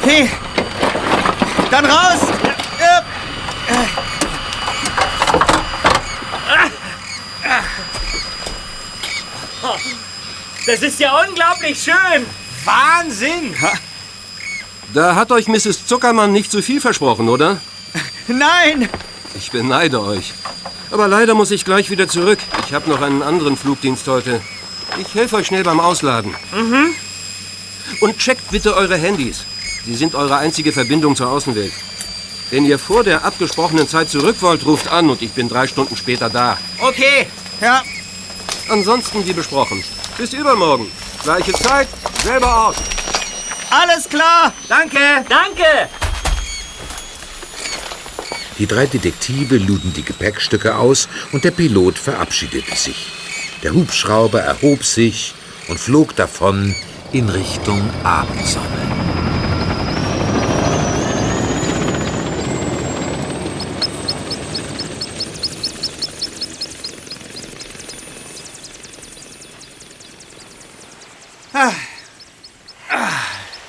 [0.00, 0.30] Okay.
[1.70, 2.20] Dann raus!
[10.64, 12.24] Das ist ja unglaublich schön!
[12.64, 13.54] Wahnsinn!
[14.94, 15.84] Da hat euch Mrs.
[15.84, 17.60] Zuckermann nicht zu viel versprochen, oder?
[18.26, 18.88] Nein!
[19.34, 20.32] Ich beneide euch.
[20.90, 22.38] Aber leider muss ich gleich wieder zurück.
[22.66, 24.40] Ich habe noch einen anderen Flugdienst heute.
[24.98, 26.34] Ich helfe euch schnell beim Ausladen.
[26.52, 26.94] Mhm.
[28.00, 29.44] Und checkt bitte eure Handys.
[29.84, 31.72] Sie sind eure einzige Verbindung zur Außenwelt.
[32.50, 35.96] Wenn ihr vor der abgesprochenen Zeit zurück wollt, ruft an und ich bin drei Stunden
[35.96, 36.56] später da.
[36.80, 37.26] Okay.
[37.60, 37.82] Ja.
[38.68, 39.82] Ansonsten wie besprochen.
[40.16, 40.90] Bis übermorgen.
[41.22, 41.88] Gleiche Zeit,
[42.22, 42.76] selber Ort.
[43.70, 44.52] Alles klar.
[44.68, 45.24] Danke.
[45.28, 45.88] Danke!
[48.58, 53.12] Die drei Detektive luden die Gepäckstücke aus und der Pilot verabschiedete sich.
[53.62, 55.34] Der Hubschrauber erhob sich
[55.68, 56.74] und flog davon
[57.12, 58.84] in Richtung Abendsonne.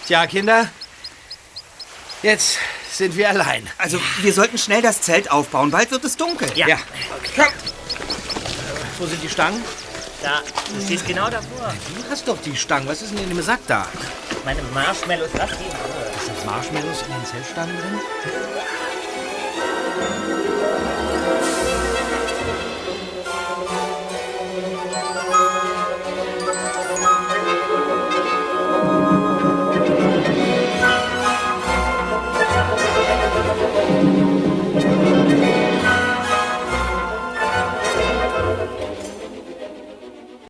[0.05, 0.69] Tja, Kinder.
[2.21, 2.59] Jetzt
[2.97, 3.67] sind wir allein.
[3.77, 5.71] Also, wir sollten schnell das Zelt aufbauen.
[5.71, 6.49] Bald wird es dunkel.
[6.55, 6.77] Ja.
[7.35, 7.45] Komm.
[8.97, 9.61] Wo sind die Stangen?
[10.21, 10.41] Da,
[10.73, 11.73] du stehst genau davor.
[11.95, 12.87] Du hast doch die Stangen.
[12.87, 13.87] Was ist denn in dem Sack da?
[14.43, 16.25] Meine Marshmallows, lass die in Ruhe.
[16.25, 17.99] Sind Marshmallows in den Zeltstangen drin?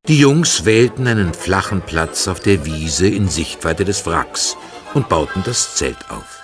[0.07, 4.55] Die Jungs wählten einen flachen Platz auf der Wiese in Sichtweite des Wracks
[4.93, 6.43] und bauten das Zelt auf.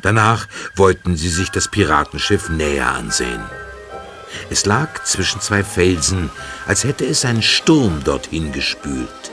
[0.00, 3.42] Danach wollten sie sich das Piratenschiff näher ansehen.
[4.48, 6.30] Es lag zwischen zwei Felsen,
[6.66, 9.30] als hätte es ein Sturm dorthin gespült.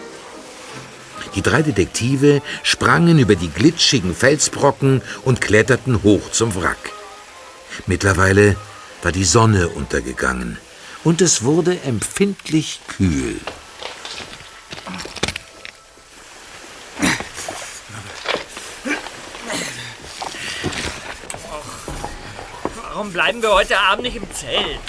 [1.33, 6.91] Die drei Detektive sprangen über die glitschigen Felsbrocken und kletterten hoch zum Wrack.
[7.85, 8.57] Mittlerweile
[9.01, 10.57] war die Sonne untergegangen
[11.03, 13.39] und es wurde empfindlich kühl.
[22.83, 24.79] Warum bleiben wir heute Abend nicht im Zelt?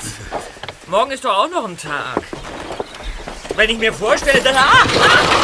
[0.86, 2.22] Morgen ist doch auch noch ein Tag.
[3.56, 4.56] Wenn ich mir vorstelle, dann...
[4.56, 5.42] Ah, ah!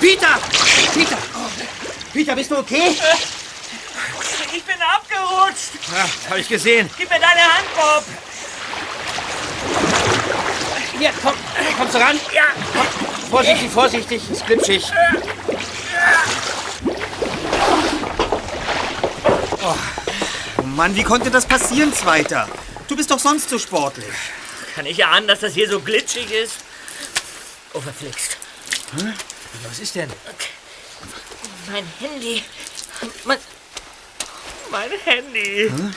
[0.00, 0.38] Peter!
[0.94, 1.18] Peter!
[1.34, 1.48] Oh,
[2.12, 2.96] Peter, bist du okay?
[2.98, 3.37] Äh.
[4.58, 5.70] Ich bin abgerutscht.
[5.92, 6.90] Ja, hab ich gesehen.
[6.98, 8.04] Gib mir deine Hand, Bob.
[10.98, 11.34] Hier, komm,
[11.76, 12.18] kommst du ran?
[12.34, 12.42] Ja.
[13.30, 14.84] Vorsichtig, vorsichtig, ist glitschig.
[19.62, 22.48] Oh Mann, wie konnte das passieren, Zweiter?
[22.88, 24.12] Du bist doch sonst so sportlich.
[24.74, 26.54] Kann ich ahnen, dass das hier so glitschig ist?
[27.74, 28.36] Oh, verflixt.
[28.96, 29.14] Hm?
[29.68, 30.12] Was ist denn?
[31.70, 32.42] Mein Handy.
[33.24, 33.38] Mein,
[34.70, 35.68] mein Handy.
[35.68, 35.94] Hm?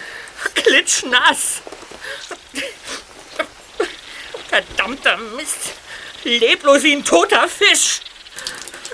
[0.55, 1.61] Klitschnass.
[4.49, 5.73] Verdammter Mist.
[6.23, 8.01] Leblos wie ein toter Fisch.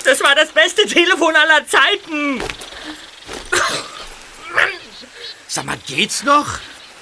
[0.03, 2.41] Das war das beste Telefon aller Zeiten.
[5.47, 6.59] Sag mal, geht's noch?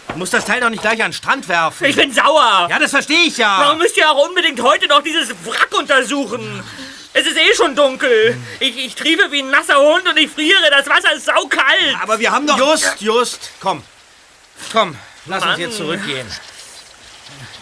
[0.10, 1.86] Du musst das Teil doch nicht gleich an den Strand werfen.
[1.86, 2.68] Ich bin sauer.
[2.70, 3.60] Ja, das verstehe ich ja.
[3.60, 6.64] Warum müsst ihr auch unbedingt heute noch dieses Wrack untersuchen?
[7.18, 8.38] Es ist eh schon dunkel.
[8.60, 10.70] Ich, ich triefe wie ein nasser Hund und ich friere.
[10.70, 11.96] Das Wasser ist saukalt.
[12.02, 12.58] Aber wir haben doch...
[12.58, 13.52] Just, just.
[13.62, 13.82] Komm.
[14.74, 15.52] Komm, lass Mann.
[15.52, 16.28] uns jetzt zurückgehen.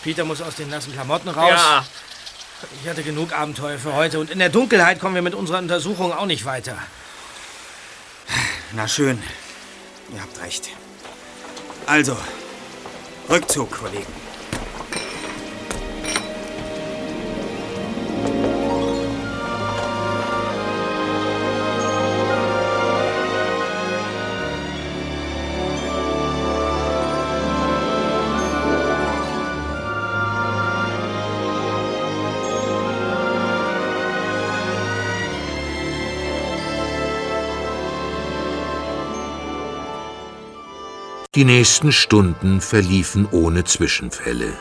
[0.04, 1.52] Peter muss aus den nassen Klamotten raus.
[1.56, 1.86] Ja.
[2.82, 6.14] Ich hatte genug Abenteuer für heute und in der Dunkelheit kommen wir mit unserer Untersuchung
[6.14, 6.76] auch nicht weiter.
[8.72, 9.22] Na schön.
[10.16, 10.70] Ihr habt recht.
[11.86, 12.18] Also,
[13.30, 14.23] Rückzug, Kollegen.
[41.36, 44.54] Die nächsten Stunden verliefen ohne Zwischenfälle.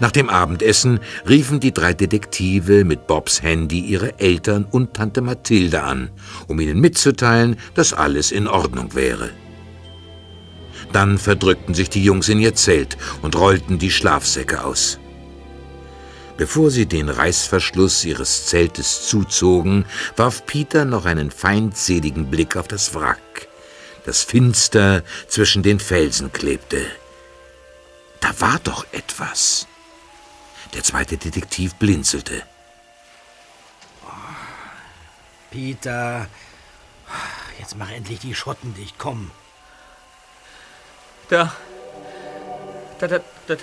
[0.00, 0.98] Nach dem Abendessen
[1.28, 6.10] riefen die drei Detektive mit Bobs Handy ihre Eltern und Tante Mathilde an,
[6.48, 9.30] um ihnen mitzuteilen, dass alles in Ordnung wäre.
[10.92, 14.98] Dann verdrückten sich die Jungs in ihr Zelt und rollten die Schlafsäcke aus.
[16.36, 19.84] Bevor sie den Reißverschluss ihres Zeltes zuzogen,
[20.16, 23.48] warf Peter noch einen feindseligen Blick auf das Wrack,
[24.04, 26.86] das finster zwischen den Felsen klebte.
[28.20, 29.66] Da war doch etwas.
[30.74, 32.42] Der zweite Detektiv blinzelte.
[35.50, 36.26] Peter,
[37.58, 39.30] jetzt mach endlich die Schotten dicht, komm.
[41.28, 41.54] Da.
[42.98, 43.56] Da, da, da.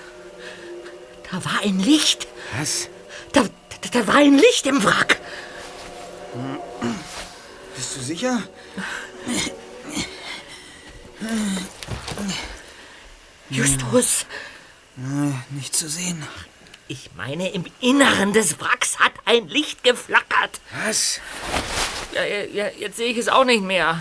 [1.32, 2.28] Da war ein Licht.
[2.58, 2.90] Was?
[3.34, 5.20] Da, da, da war ein Licht im Wrack.
[7.76, 8.42] Bist du sicher?
[13.50, 14.26] Justus.
[14.96, 16.24] Nein, nicht zu sehen.
[16.88, 20.60] Ich meine, im Inneren des Wracks hat ein Licht geflackert.
[20.86, 21.20] Was?
[22.14, 24.00] Ja, ja, ja, jetzt sehe ich es auch nicht mehr.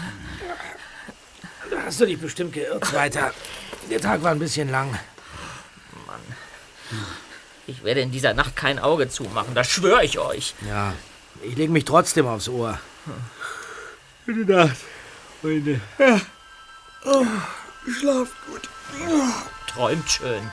[1.70, 3.32] Da hast du dich bestimmt geirrt, weiter.
[3.90, 4.90] Der Tag war ein bisschen lang.
[6.06, 6.20] Mann.
[7.66, 10.54] Ich werde in dieser Nacht kein Auge zumachen, das schwöre ich euch.
[10.66, 10.94] Ja,
[11.42, 12.80] ich lege mich trotzdem aufs Ohr.
[14.24, 14.76] Gute Nacht,
[15.42, 15.80] Freunde.
[15.98, 16.20] Ja.
[17.10, 17.24] Oh,
[17.90, 18.68] schlaft gut.
[19.66, 20.50] Träumt schön.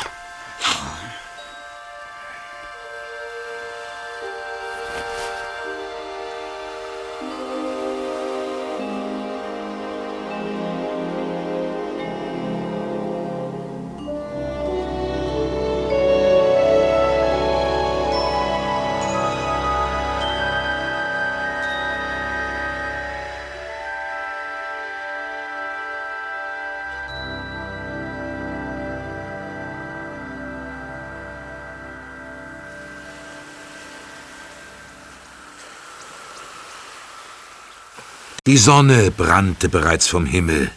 [38.47, 40.69] Die Sonne brannte bereits vom Himmel,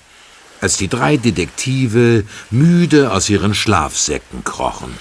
[0.63, 4.97] als die drei Detektive müde aus ihren Schlafsäcken krochen.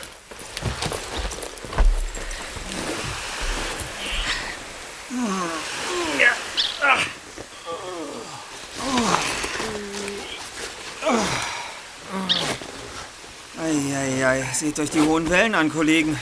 [13.63, 16.19] Eieiei, seht euch die hohen Wellen an, Kollegen.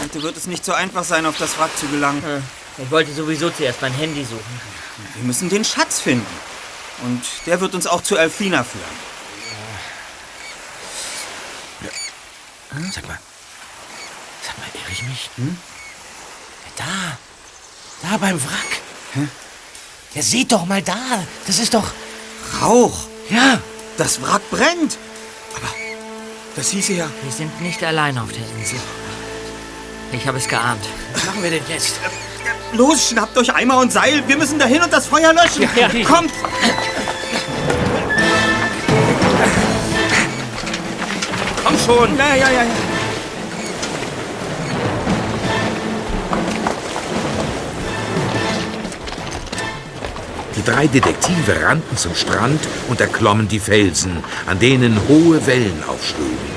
[0.00, 2.22] Heute wird es nicht so einfach sein, auf das Wrack zu gelangen.
[2.78, 4.60] Ich wollte sowieso zuerst mein Handy suchen.
[5.14, 6.26] Wir müssen den Schatz finden.
[7.04, 8.84] Und der wird uns auch zu Elfrina führen.
[12.92, 13.18] Sag mal.
[14.42, 15.30] Sag mal, irre ich mich?
[15.36, 15.58] Hm?
[16.76, 17.18] Da.
[18.02, 18.80] Da beim Wrack.
[19.14, 19.28] Hä?
[20.14, 21.24] Ja, seht doch mal da.
[21.46, 21.90] Das ist doch.
[22.60, 23.06] Rauch!
[23.30, 23.60] Ja,
[23.98, 24.96] Das Wrack brennt!
[25.54, 25.68] Aber
[26.56, 27.08] das hieße ja...
[27.22, 28.80] wir sind nicht allein auf der Insel.
[30.12, 30.84] Ich habe es geahnt.
[31.12, 31.96] Was machen wir denn jetzt?
[32.72, 34.22] Los, schnappt euch Eimer und Seil.
[34.26, 35.68] Wir müssen dahin und das Feuer löschen.
[35.76, 35.88] Ja.
[36.04, 36.32] Kommt!
[41.64, 42.16] Komm schon!
[42.16, 42.70] Ja, ja, ja, ja.
[50.56, 56.52] Die drei Detektive rannten zum Strand und erklommen die Felsen, an denen hohe Wellen aufschlugen.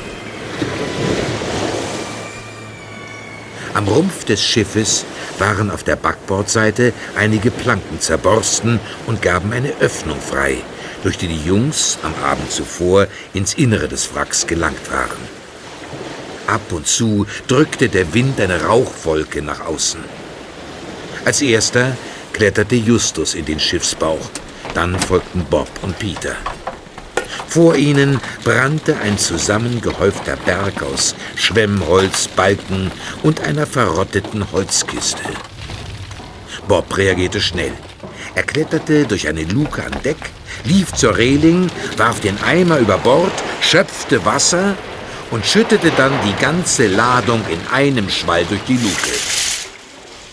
[3.73, 5.05] Am Rumpf des Schiffes
[5.39, 10.57] waren auf der Backbordseite einige Planken zerborsten und gaben eine Öffnung frei,
[11.03, 15.45] durch die die Jungs am Abend zuvor ins Innere des Wracks gelangt waren.
[16.47, 19.99] Ab und zu drückte der Wind eine Rauchwolke nach außen.
[21.25, 21.97] Als erster
[22.33, 24.29] kletterte Justus in den Schiffsbauch,
[24.73, 26.35] dann folgten Bob und Peter.
[27.47, 32.91] Vor ihnen brannte ein zusammengehäufter Berg aus Schwemmholz, Balken
[33.23, 35.23] und einer verrotteten Holzkiste.
[36.67, 37.73] Bob reagierte schnell.
[38.33, 40.17] Er kletterte durch eine Luke an Deck,
[40.65, 43.31] lief zur Reling, warf den Eimer über Bord,
[43.61, 44.75] schöpfte Wasser
[45.31, 49.09] und schüttete dann die ganze Ladung in einem Schwall durch die Luke.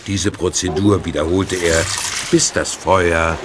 [0.07, 1.85] Diese Prozedur wiederholte er,
[2.29, 3.37] bis das Feuer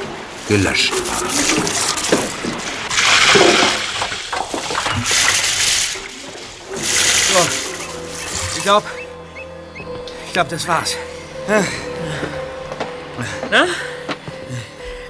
[0.49, 1.98] gelöscht war.
[8.69, 8.87] Glaube,
[10.27, 10.95] ich glaube, das war's.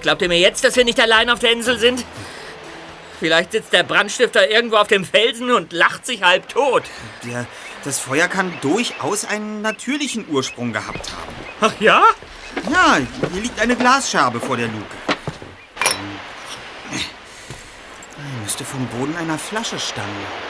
[0.00, 2.04] Glaubt ihr mir jetzt, dass wir nicht allein auf der Insel sind?
[3.18, 6.84] Vielleicht sitzt der Brandstifter irgendwo auf dem Felsen und lacht sich halb tot.
[7.24, 7.46] Der,
[7.82, 11.34] das Feuer kann durchaus einen natürlichen Ursprung gehabt haben.
[11.60, 12.04] Ach ja?
[12.70, 12.98] Ja,
[13.32, 14.86] hier liegt eine Glasscherbe vor der Luke.
[18.44, 20.47] Müsste vom Boden einer Flasche stammen.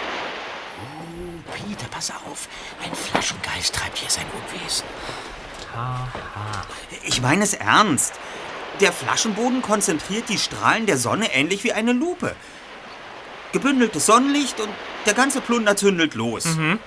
[1.99, 2.46] Pass auf.
[2.84, 4.84] Ein Flaschengeist treibt hier sein Unwesen.
[7.03, 8.12] Ich meine es ernst.
[8.80, 12.36] Der Flaschenboden konzentriert die Strahlen der Sonne ähnlich wie eine Lupe.
[13.51, 14.68] Gebündeltes Sonnenlicht und
[15.07, 16.46] der ganze Plunder zündelt los.
[16.46, 16.78] Und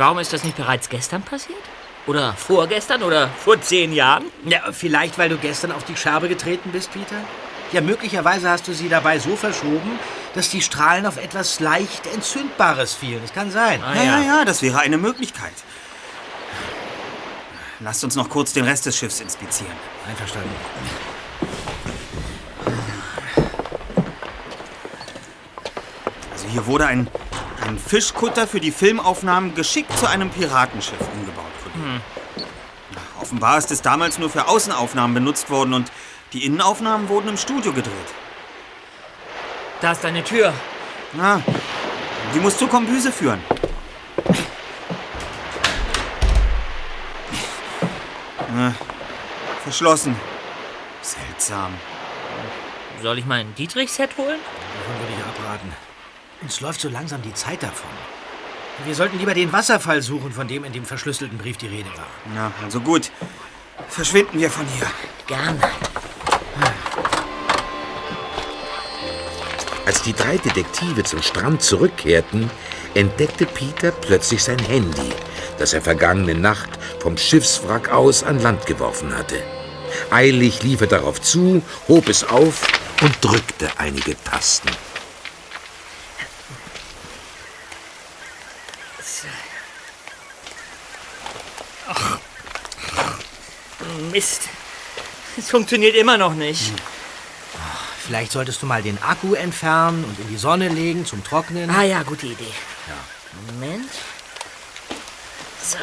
[0.00, 1.62] warum ist das nicht bereits gestern passiert?
[2.08, 4.24] Oder vorgestern oder vor zehn Jahren?
[4.44, 7.20] Ja, vielleicht, weil du gestern auf die Scherbe getreten bist, Peter?
[7.70, 10.00] Ja, möglicherweise hast du sie dabei so verschoben,
[10.36, 13.22] dass die Strahlen auf etwas leicht Entzündbares fielen.
[13.22, 13.82] Das kann sein.
[13.82, 15.54] Ah, Ja, ja, ja, das wäre eine Möglichkeit.
[17.80, 19.72] Lasst uns noch kurz den Rest des Schiffs inspizieren.
[20.08, 20.50] Einverstanden.
[26.32, 27.08] Also hier wurde ein,
[27.66, 31.44] ein Fischkutter für die Filmaufnahmen geschickt zu einem Piratenschiff umgebaut.
[32.36, 35.90] Ja, Offenbar ist es damals nur für Außenaufnahmen benutzt worden und
[36.32, 37.92] die Innenaufnahmen wurden im Studio gedreht.
[39.80, 40.52] Da ist eine Tür.
[41.12, 41.42] Na,
[42.34, 43.40] die muss zur Kombüse führen.
[48.54, 48.74] Na,
[49.62, 50.16] verschlossen.
[51.02, 51.74] Seltsam.
[53.02, 54.38] Soll ich mal ein Dietrich-Set holen?
[54.38, 55.72] Davon würde ich abraten.
[56.42, 57.90] Uns läuft so langsam die Zeit davon.
[58.84, 62.06] Wir sollten lieber den Wasserfall suchen, von dem in dem verschlüsselten Brief die Rede war.
[62.34, 63.10] Na, also gut.
[63.88, 64.86] Verschwinden wir von hier.
[65.26, 65.60] Gern.
[69.86, 72.50] Als die drei Detektive zum Strand zurückkehrten,
[72.94, 75.12] entdeckte Peter plötzlich sein Handy,
[75.58, 79.36] das er vergangene Nacht vom Schiffswrack aus an Land geworfen hatte.
[80.10, 82.66] Eilig lief er darauf zu, hob es auf
[83.00, 84.70] und drückte einige Tasten.
[94.10, 94.42] Mist.
[95.36, 96.72] Es funktioniert immer noch nicht.
[98.06, 101.68] Vielleicht solltest du mal den Akku entfernen und in die Sonne legen zum Trocknen.
[101.70, 102.52] Ah ja, gute Idee.
[103.48, 103.90] Moment.
[105.60, 105.78] So.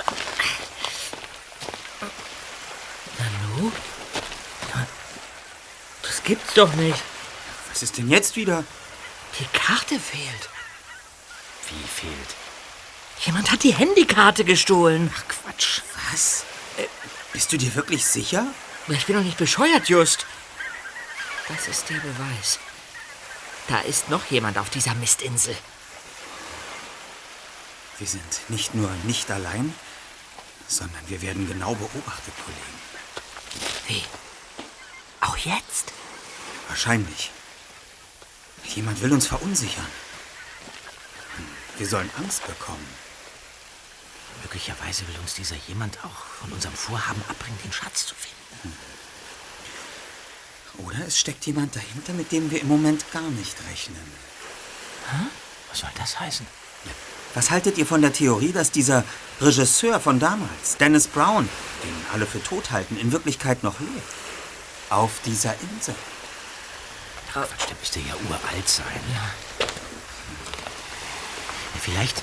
[3.20, 3.72] Nanu?
[6.02, 6.98] Das gibt's doch nicht.
[7.70, 8.64] Was ist denn jetzt wieder?
[9.40, 10.50] Die Karte fehlt.
[11.70, 12.36] Wie fehlt?
[13.26, 15.12] Jemand hat die Handykarte gestohlen.
[15.18, 15.82] Ach Quatsch.
[16.10, 16.46] Was?
[16.78, 16.88] Äh,
[17.34, 18.48] bist du dir wirklich sicher?
[18.88, 20.26] Ich bin doch nicht bescheuert, Just.
[21.48, 22.60] Das ist der Beweis.
[23.68, 25.56] Da ist noch jemand auf dieser Mistinsel.
[27.98, 29.74] Wir sind nicht nur nicht allein,
[30.68, 32.80] sondern wir werden genau beobachtet, Kollegen.
[33.88, 34.04] Wie?
[35.22, 35.92] Auch jetzt?
[36.68, 37.32] Wahrscheinlich.
[38.66, 39.86] Jemand will uns verunsichern.
[41.36, 42.88] Hm, Wir sollen Angst bekommen.
[44.42, 48.76] Möglicherweise will uns dieser jemand auch von unserem Vorhaben abbringen, den Schatz zu finden.
[50.80, 54.02] Oder es steckt jemand dahinter, mit dem wir im Moment gar nicht rechnen.
[55.70, 56.46] Was soll das heißen?
[57.36, 59.04] Was haltet ihr von der Theorie, dass dieser
[59.42, 61.50] Regisseur von damals, Dennis Brown,
[61.84, 64.14] den alle für tot halten, in Wirklichkeit noch lebt?
[64.90, 65.96] Auf dieser Insel.
[67.32, 69.00] Quatsch, der müsste ja uralt sein.
[69.14, 69.68] Ja.
[71.82, 72.22] Vielleicht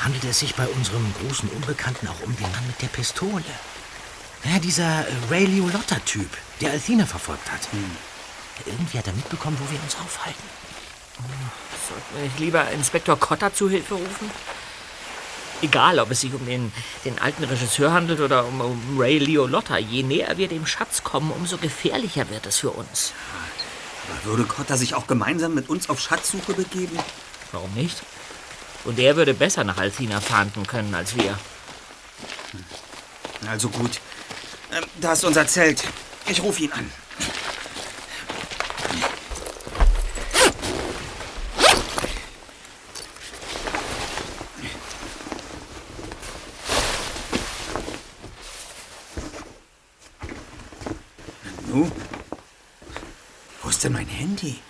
[0.00, 3.42] handelt es sich bei unserem großen Unbekannten auch um den Mann mit der Pistole.
[4.44, 6.28] Ja, dieser äh, Ray Liotta-Typ,
[6.60, 7.60] der Althina verfolgt hat.
[8.66, 10.42] Irgendwie hat er mitbekommen, wo wir uns aufhalten.
[11.88, 14.30] Sollten wir nicht lieber Inspektor Cotter zu Hilfe rufen?
[15.62, 16.72] Egal, ob es sich um den,
[17.04, 19.78] den alten Regisseur handelt oder um, um Ray Liolotta.
[19.78, 23.12] Je näher wir dem Schatz kommen, umso gefährlicher wird es für uns.
[24.10, 26.98] Aber würde Cotter sich auch gemeinsam mit uns auf Schatzsuche begeben?
[27.52, 28.02] Warum nicht?
[28.84, 31.38] Und er würde besser nach Althina fahnden können als wir.
[33.48, 34.00] Also gut.
[34.74, 35.84] Ähm, da ist unser Zelt.
[36.26, 36.90] Ich rufe ihn an.
[51.68, 51.90] Nu?
[53.62, 54.60] Wo ist denn mein Handy?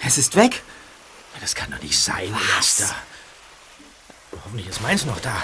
[0.00, 0.62] Es ist weg.
[1.40, 2.94] Das kann doch nicht sein, Erster.
[4.44, 5.42] Hoffentlich ist meins noch da.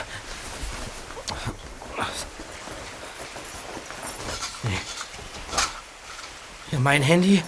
[4.62, 4.80] Nee.
[6.72, 7.42] Ja, mein Handy.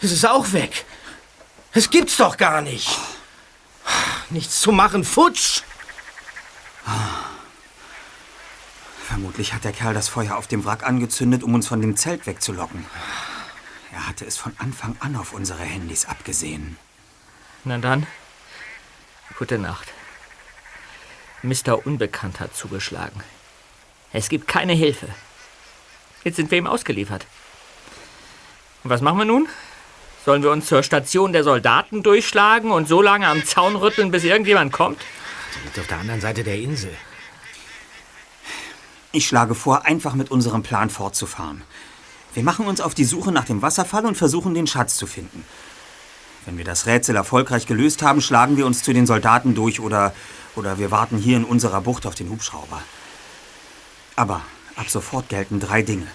[0.00, 0.84] Es ist auch weg.
[1.72, 2.98] Es gibt's doch gar nicht.
[4.30, 5.62] Nichts zu machen, futsch.
[9.06, 12.26] Vermutlich hat der Kerl das Feuer auf dem Wrack angezündet, um uns von dem Zelt
[12.26, 12.84] wegzulocken.
[13.92, 16.76] Er hatte es von Anfang an auf unsere Handys abgesehen.
[17.64, 18.06] Na dann,
[19.38, 19.92] gute Nacht.
[21.42, 21.86] Mr.
[21.86, 23.22] Unbekannt hat zugeschlagen.
[24.16, 25.08] Es gibt keine Hilfe.
[26.24, 27.26] Jetzt sind wir ihm ausgeliefert.
[28.82, 29.46] Und was machen wir nun?
[30.24, 34.24] Sollen wir uns zur Station der Soldaten durchschlagen und so lange am Zaun rütteln, bis
[34.24, 35.02] irgendjemand kommt?
[35.54, 36.96] Die liegt auf der anderen Seite der Insel.
[39.12, 41.62] Ich schlage vor, einfach mit unserem Plan fortzufahren.
[42.32, 45.44] Wir machen uns auf die Suche nach dem Wasserfall und versuchen, den Schatz zu finden.
[46.46, 50.14] Wenn wir das Rätsel erfolgreich gelöst haben, schlagen wir uns zu den Soldaten durch oder,
[50.54, 52.80] oder wir warten hier in unserer Bucht auf den Hubschrauber.
[54.16, 54.40] Aber
[54.76, 56.06] ab sofort gelten drei Dinge.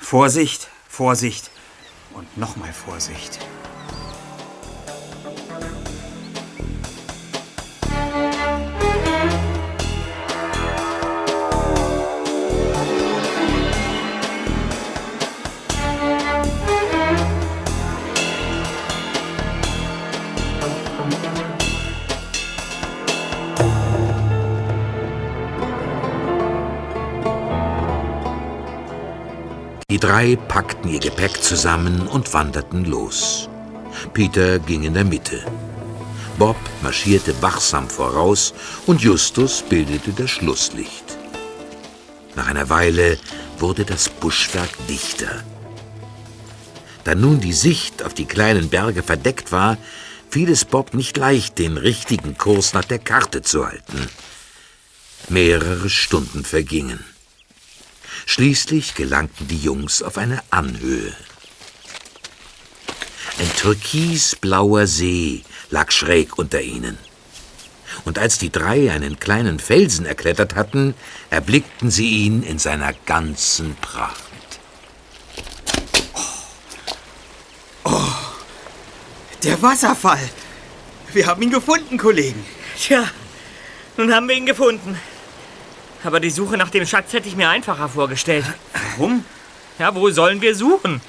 [0.00, 1.50] Vorsicht, Vorsicht
[2.14, 3.38] und nochmal Vorsicht.
[29.90, 33.48] Die drei packten ihr Gepäck zusammen und wanderten los.
[34.14, 35.44] Peter ging in der Mitte.
[36.38, 38.54] Bob marschierte wachsam voraus
[38.86, 41.18] und Justus bildete das Schlusslicht.
[42.36, 43.18] Nach einer Weile
[43.58, 45.42] wurde das Buschwerk dichter.
[47.02, 49.76] Da nun die Sicht auf die kleinen Berge verdeckt war,
[50.30, 54.08] fiel es Bob nicht leicht, den richtigen Kurs nach der Karte zu halten.
[55.28, 57.09] Mehrere Stunden vergingen.
[58.32, 61.12] Schließlich gelangten die Jungs auf eine Anhöhe.
[63.40, 66.96] Ein türkisblauer See lag schräg unter ihnen.
[68.04, 70.94] Und als die drei einen kleinen Felsen erklettert hatten,
[71.30, 74.22] erblickten sie ihn in seiner ganzen Pracht.
[79.42, 80.30] Der Wasserfall!
[81.12, 82.46] Wir haben ihn gefunden, Kollegen.
[82.78, 83.10] Tja,
[83.96, 84.96] nun haben wir ihn gefunden.
[86.02, 88.44] Aber die Suche nach dem Schatz hätte ich mir einfacher vorgestellt.
[88.96, 89.24] Warum?
[89.78, 91.00] Ja, wo sollen wir suchen?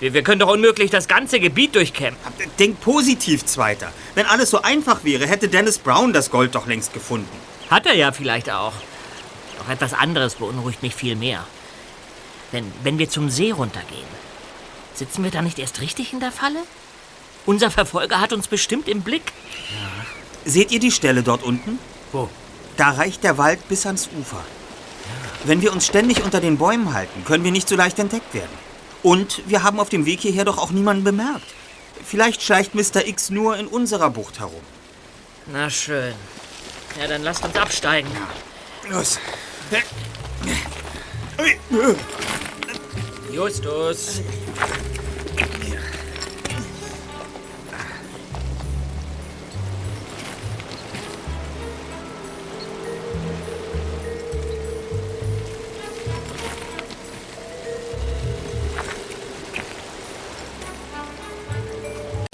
[0.00, 2.18] Wir, wir können doch unmöglich das ganze Gebiet durchkämmen.
[2.58, 3.92] Denk positiv, Zweiter.
[4.14, 7.28] Wenn alles so einfach wäre, hätte Dennis Brown das Gold doch längst gefunden.
[7.70, 8.74] Hat er ja vielleicht auch.
[9.58, 11.46] Doch etwas anderes beunruhigt mich viel mehr.
[12.52, 14.06] Wenn, wenn wir zum See runtergehen,
[14.94, 16.60] sitzen wir da nicht erst richtig in der Falle?
[17.46, 19.32] Unser Verfolger hat uns bestimmt im Blick.
[20.44, 21.78] Seht ihr die Stelle dort unten?
[22.12, 22.28] Wo?
[22.76, 24.42] Da reicht der Wald bis ans Ufer.
[25.44, 28.50] Wenn wir uns ständig unter den Bäumen halten, können wir nicht so leicht entdeckt werden.
[29.02, 31.46] Und wir haben auf dem Weg hierher doch auch niemanden bemerkt.
[32.04, 33.06] Vielleicht schleicht Mr.
[33.06, 34.60] X nur in unserer Bucht herum.
[35.46, 36.14] Na schön.
[37.00, 38.10] Ja, dann lasst uns absteigen.
[38.90, 39.18] Los.
[43.32, 44.20] Justus.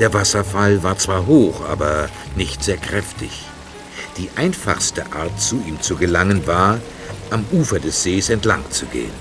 [0.03, 3.31] Der Wasserfall war zwar hoch, aber nicht sehr kräftig.
[4.17, 6.81] Die einfachste Art, zu ihm zu gelangen, war,
[7.31, 9.13] am Ufer des Sees entlang zu gehen.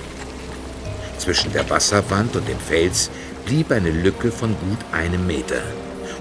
[1.19, 3.11] Zwischen der Wasserwand und dem Fels
[3.45, 5.61] blieb eine Lücke von gut einem Meter.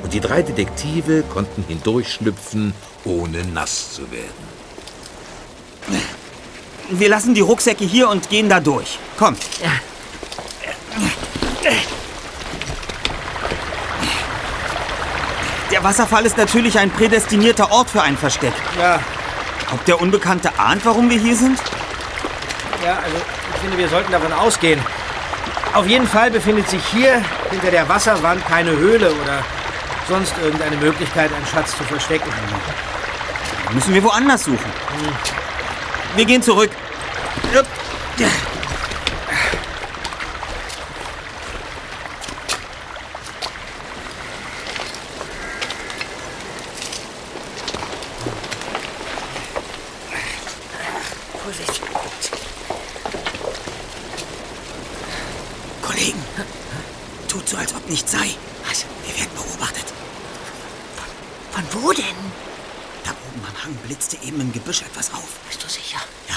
[0.02, 2.74] Und die drei Detektive konnten hindurchschlüpfen,
[3.06, 4.44] ohne nass zu werden.
[6.90, 8.98] Wir lassen die Rucksäcke hier und gehen da durch.
[9.16, 9.36] Komm.
[15.80, 18.52] Der Wasserfall ist natürlich ein prädestinierter Ort für ein Versteck.
[18.78, 19.00] Ja,
[19.72, 21.58] Ob der Unbekannte ahnt, warum wir hier sind?
[22.84, 23.16] ja, also
[23.54, 24.78] ich finde, wir sollten davon ausgehen.
[25.72, 29.42] Auf jeden Fall befindet sich hier hinter der Wasserwand keine Höhle oder
[30.06, 32.30] sonst irgendeine Möglichkeit, einen Schatz zu verstecken.
[33.72, 34.72] Müssen wir woanders suchen.
[36.14, 36.70] Wir gehen zurück.
[51.42, 51.80] Vorsicht.
[55.82, 56.22] Kollegen,
[57.28, 58.28] tut so, als ob nichts sei.
[58.68, 58.84] Was?
[59.06, 59.84] Wir werden beobachtet.
[61.52, 62.04] Von wo denn?
[63.04, 65.28] Da oben am Hang blitzte eben im Gebüsch etwas auf.
[65.48, 65.98] Bist du sicher?
[66.28, 66.36] Ja,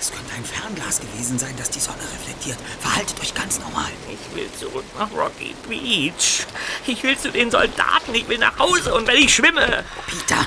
[0.00, 2.58] es könnte ein Fernglas gewesen sein, das die Sonne reflektiert.
[2.80, 3.90] Verhaltet euch ganz normal.
[4.10, 6.46] Ich will zurück nach Rocky Beach.
[6.86, 8.14] Ich will zu den Soldaten.
[8.14, 8.94] Ich will nach Hause.
[8.94, 9.82] Und wenn ich schwimme.
[10.06, 10.46] Peter,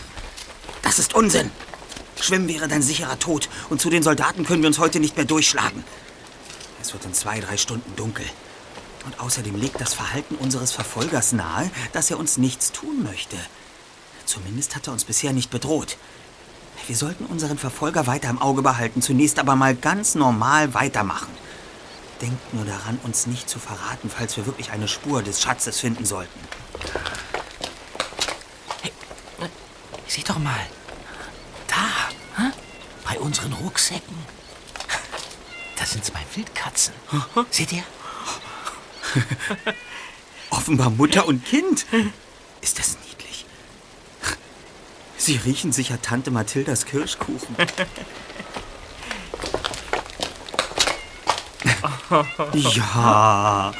[0.84, 1.49] das ist Unsinn.
[2.21, 5.25] Schwimmen wäre dein sicherer Tod und zu den Soldaten können wir uns heute nicht mehr
[5.25, 5.84] durchschlagen.
[6.80, 8.25] Es wird in zwei, drei Stunden dunkel.
[9.05, 13.38] Und außerdem legt das Verhalten unseres Verfolgers nahe, dass er uns nichts tun möchte.
[14.25, 15.97] Zumindest hat er uns bisher nicht bedroht.
[16.86, 21.34] Wir sollten unseren Verfolger weiter im Auge behalten, zunächst aber mal ganz normal weitermachen.
[22.21, 26.05] Denkt nur daran, uns nicht zu verraten, falls wir wirklich eine Spur des Schatzes finden
[26.05, 26.39] sollten.
[30.07, 30.65] Sieh doch mal.
[31.67, 32.51] Da, hä?
[33.03, 34.17] bei unseren Rucksäcken.
[35.78, 36.93] Das sind zwei Wildkatzen.
[37.51, 37.84] Seht ihr?
[40.49, 41.86] Offenbar Mutter und Kind.
[42.61, 43.45] Ist das niedlich?
[45.17, 47.55] Sie riechen sicher Tante Mathildas Kirschkuchen.
[52.53, 53.71] Ja.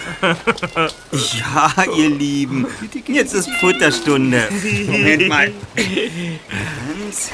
[1.12, 2.68] Ja, ihr Lieben.
[3.08, 4.48] Jetzt ist Futterstunde.
[4.88, 5.52] Moment mal.
[5.76, 7.32] Eins.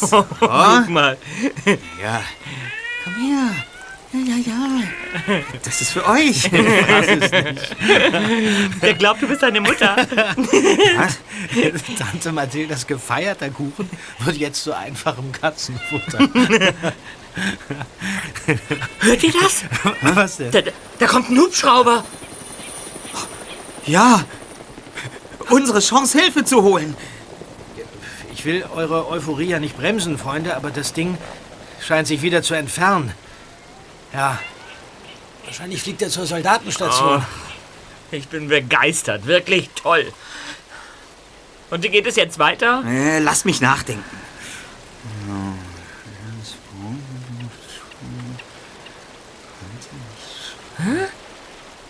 [0.00, 0.26] So.
[0.40, 1.16] Guck mal.
[2.02, 2.22] Ja.
[3.04, 3.54] Komm her.
[4.10, 4.80] Ja, ja, ja.
[5.62, 6.50] Das ist für euch.
[8.82, 9.96] Der glaubt, du bist seine Mutter.
[10.96, 11.18] Was?
[11.98, 16.20] Tante Mathildas gefeierter Kuchen wird jetzt zu einfachem Katzenfutter.
[19.00, 19.64] Hört ihr das?
[20.14, 20.50] Was denn?
[20.50, 20.60] Da,
[20.98, 22.04] da kommt ein Hubschrauber.
[23.86, 24.24] Ja.
[25.50, 26.96] Unsere Chance, Hilfe zu holen.
[28.32, 31.18] Ich will eure Euphorie ja nicht bremsen, Freunde, aber das Ding
[31.84, 33.12] scheint sich wieder zu entfernen.
[34.12, 34.38] Ja,
[35.44, 37.24] wahrscheinlich fliegt er zur Soldatenstation.
[38.10, 39.26] Ich bin begeistert.
[39.26, 40.12] Wirklich toll.
[41.70, 42.82] Und wie geht es jetzt weiter?
[42.86, 44.04] Äh, lass mich nachdenken.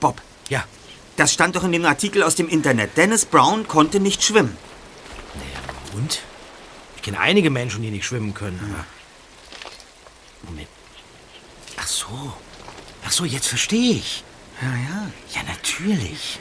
[0.00, 0.64] Bob, Ja,
[1.16, 2.96] das stand doch in dem Artikel aus dem Internet.
[2.96, 4.56] Dennis Brown konnte nicht schwimmen.
[5.94, 6.20] und?
[6.96, 8.84] Ich kenne einige Menschen, die nicht schwimmen können, aber...
[10.42, 10.68] Moment.
[11.76, 12.32] Ach so.
[13.04, 14.22] Ach so, jetzt verstehe ich.
[14.62, 15.10] Ja, ja.
[15.34, 16.38] Ja, natürlich.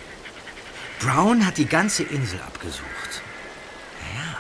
[1.00, 3.22] Brown hat die ganze Insel abgesucht.
[4.16, 4.38] Ja,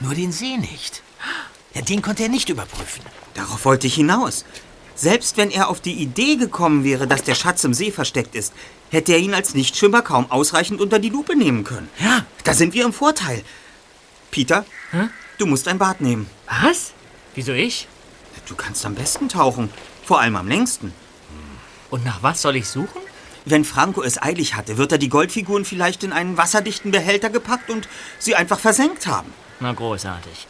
[0.00, 1.02] nur den See nicht.
[1.74, 3.02] Ja, den konnte er nicht überprüfen.
[3.34, 4.44] Darauf wollte ich hinaus.
[4.94, 8.52] Selbst wenn er auf die Idee gekommen wäre, dass der Schatz im See versteckt ist,
[8.90, 11.88] hätte er ihn als Nichtschwimmer kaum ausreichend unter die Lupe nehmen können.
[11.98, 13.42] Ja, Da sind wir im Vorteil.
[14.30, 14.64] Peter,
[15.38, 16.28] du musst ein Bad nehmen.
[16.62, 16.92] Was?
[17.34, 17.88] Wieso ich?
[18.46, 19.70] Du kannst am besten tauchen.
[20.04, 20.92] Vor allem am längsten.
[21.90, 23.00] Und nach was soll ich suchen?
[23.44, 27.70] Wenn Franco es eilig hatte, wird er die Goldfiguren vielleicht in einen wasserdichten Behälter gepackt
[27.70, 27.88] und
[28.18, 29.32] sie einfach versenkt haben.
[29.60, 30.46] Na, großartig.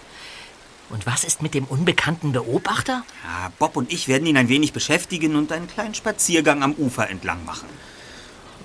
[0.91, 3.05] Und was ist mit dem unbekannten Beobachter?
[3.25, 7.09] Ja, Bob und ich werden ihn ein wenig beschäftigen und einen kleinen Spaziergang am Ufer
[7.09, 7.69] entlang machen.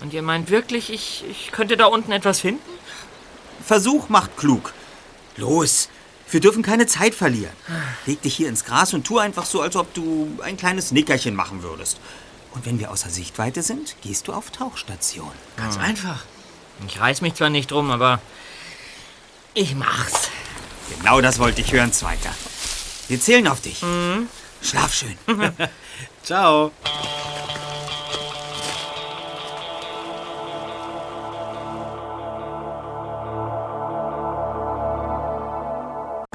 [0.02, 2.62] Und ihr meint wirklich, ich, ich könnte da unten etwas finden?
[3.66, 4.74] Versuch macht klug.
[5.38, 5.90] Los,
[6.30, 7.54] wir dürfen keine Zeit verlieren.
[8.06, 11.36] Leg dich hier ins Gras und tu einfach so, als ob du ein kleines Nickerchen
[11.36, 11.98] machen würdest.
[12.54, 15.32] Und wenn wir außer Sichtweite sind, gehst du auf Tauchstation.
[15.58, 16.24] ganz einfach.
[16.88, 18.20] Ich reiß mich zwar nicht drum, aber
[19.54, 20.30] ich mach's.
[20.98, 22.34] Genau das wollte ich hören, Zweiter.
[23.08, 23.84] Wir zählen auf dich.
[24.62, 25.18] Schlaf schön.
[26.24, 26.72] Ciao.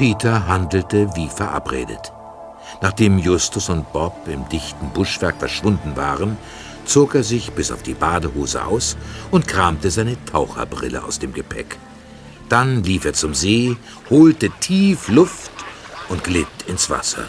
[0.00, 2.10] Peter handelte wie verabredet.
[2.80, 6.38] Nachdem Justus und Bob im dichten Buschwerk verschwunden waren,
[6.86, 8.96] zog er sich bis auf die Badehose aus
[9.30, 11.76] und kramte seine Taucherbrille aus dem Gepäck.
[12.48, 13.76] Dann lief er zum See,
[14.08, 15.50] holte tief Luft
[16.08, 17.28] und glitt ins Wasser.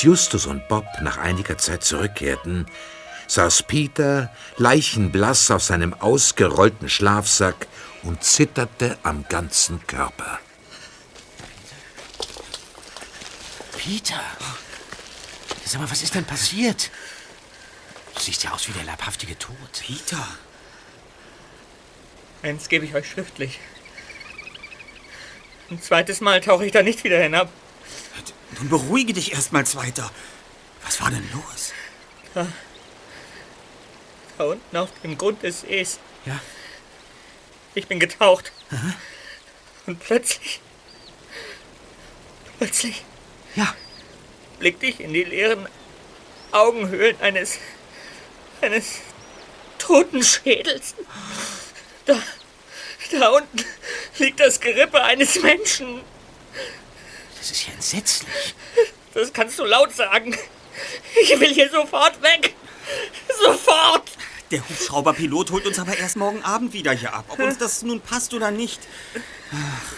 [0.00, 2.64] Als Justus und Bob nach einiger Zeit zurückkehrten,
[3.26, 7.66] saß Peter leichenblass auf seinem ausgerollten Schlafsack
[8.02, 10.40] und zitterte am ganzen Körper.
[13.76, 14.22] Peter!
[15.66, 16.90] Sag mal, was ist denn passiert?
[18.14, 19.82] Du siehst ja aus wie der leibhaftige Tod.
[19.86, 20.26] Peter!
[22.42, 23.58] Eins gebe ich euch schriftlich.
[25.70, 27.50] Ein zweites Mal tauche ich da nicht wieder hinab.
[28.58, 30.10] Nun beruhige dich erstmal, Zweiter.
[30.82, 31.72] Was war denn los?
[32.34, 32.46] Da,
[34.38, 35.98] da unten auf dem Grund des Sees.
[36.24, 36.40] Ja?
[37.74, 38.52] Ich bin getaucht.
[39.86, 40.60] Und plötzlich.
[42.58, 43.04] Plötzlich.
[43.56, 43.74] Ja.
[44.58, 45.68] Blickte ich in die leeren
[46.52, 47.58] Augenhöhlen eines.
[48.60, 49.00] eines
[49.78, 50.94] toten Schädels.
[52.06, 52.20] Da.
[53.12, 53.64] Da unten
[54.18, 56.00] liegt das Gerippe eines Menschen.
[57.40, 58.54] Das ist ja entsetzlich.
[59.14, 60.36] Das kannst du laut sagen.
[61.22, 62.54] Ich will hier sofort weg.
[63.42, 64.10] Sofort!
[64.50, 67.24] Der Hubschrauberpilot holt uns aber erst morgen Abend wieder hier ab.
[67.28, 68.80] Ob uns das nun passt oder nicht.
[69.52, 69.94] Ach,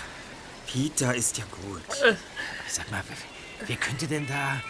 [0.67, 2.17] Peter ist ja gut.
[2.69, 3.03] Sag mal,
[3.67, 4.63] wer, könnte denn da...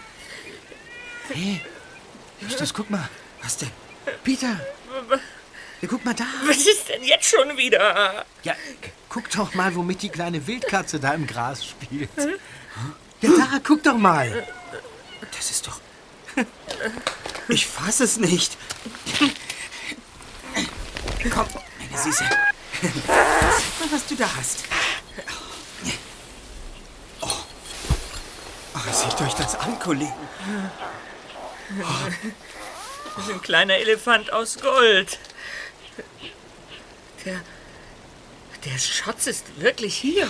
[1.28, 1.60] Hey,
[2.40, 3.08] Justus, guck mal.
[3.42, 3.70] Was denn?
[4.24, 4.60] Peter!
[5.80, 6.24] Ja, guck mal da.
[6.46, 8.24] Was ist denn jetzt schon wieder?
[8.44, 8.54] Ja,
[9.08, 12.10] guck doch mal, womit die kleine Wildkatze da im Gras spielt.
[13.22, 14.46] Ja, da, guck doch mal.
[15.34, 15.80] Das ist doch.
[17.48, 18.56] Ich fass es nicht.
[21.32, 21.46] Komm,
[21.78, 22.24] meine Süße.
[22.24, 24.64] Sag mal, was du da hast.
[27.20, 27.28] Oh.
[28.74, 30.12] oh seht euch das an, Kollegen.
[33.16, 35.18] Das ist ein kleiner Elefant aus Gold.
[37.24, 37.40] Der.
[38.64, 40.28] Der Schatz ist wirklich hier.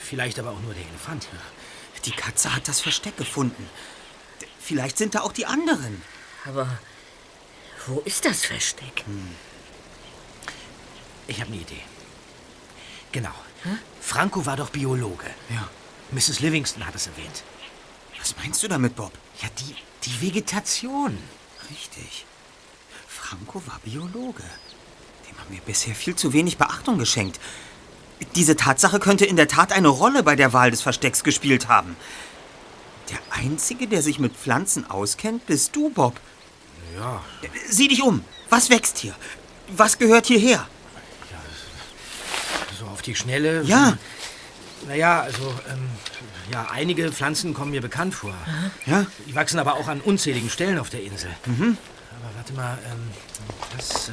[0.00, 1.26] Vielleicht aber auch nur der Elefant.
[2.06, 3.68] Die Katze hat das Versteck gefunden.
[4.60, 6.02] Vielleicht sind da auch die anderen.
[6.44, 6.78] Aber
[7.86, 9.04] wo ist das Versteck?
[11.26, 11.82] Ich habe eine Idee.
[13.12, 13.34] Genau.
[14.00, 15.26] Franco war doch Biologe.
[15.50, 15.68] Ja.
[16.12, 16.40] Mrs.
[16.40, 17.42] Livingston hat es erwähnt.
[18.18, 19.12] Was meinst du damit, Bob?
[19.42, 21.18] Ja, die, die Vegetation.
[21.70, 22.24] Richtig.
[23.08, 24.44] Franco war Biologe.
[25.28, 27.40] Dem haben wir bisher viel zu wenig Beachtung geschenkt.
[28.34, 31.96] Diese Tatsache könnte in der Tat eine Rolle bei der Wahl des Verstecks gespielt haben.
[33.10, 36.18] Der Einzige, der sich mit Pflanzen auskennt, bist du, Bob.
[36.96, 37.22] Ja.
[37.68, 38.24] Sieh dich um.
[38.48, 39.14] Was wächst hier?
[39.68, 40.66] Was gehört hierher?
[42.78, 43.62] So auf die Schnelle.
[43.62, 43.96] Ja.
[44.86, 45.88] Naja, also, ähm,
[46.52, 48.34] ja, einige Pflanzen kommen mir bekannt vor.
[48.86, 49.06] Ja?
[49.26, 51.30] Die wachsen aber auch an unzähligen Stellen auf der Insel.
[51.44, 53.10] Aber warte mal, ähm,
[53.76, 54.12] das, äh...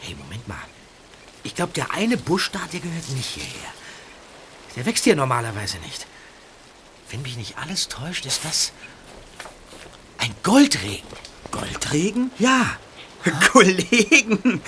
[0.00, 0.56] Hey, Moment mal.
[1.46, 3.70] Ich glaube, der eine Busch da, der gehört nicht hierher.
[4.74, 6.04] Der wächst hier normalerweise nicht.
[7.08, 8.72] Wenn mich nicht alles täuscht, ist das
[10.18, 11.06] ein Goldregen.
[11.52, 12.32] Goldregen?
[12.40, 12.76] Ja,
[13.52, 14.60] Kollegen!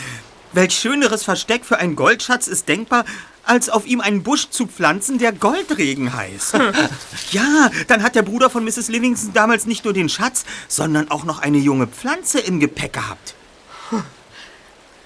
[0.53, 3.05] Welch schöneres Versteck für einen Goldschatz ist denkbar,
[3.43, 6.55] als auf ihm einen Busch zu pflanzen, der Goldregen heißt.
[7.33, 8.87] ja, dann hat der Bruder von Mrs.
[8.87, 13.35] Livingston damals nicht nur den Schatz, sondern auch noch eine junge Pflanze im Gepäck gehabt.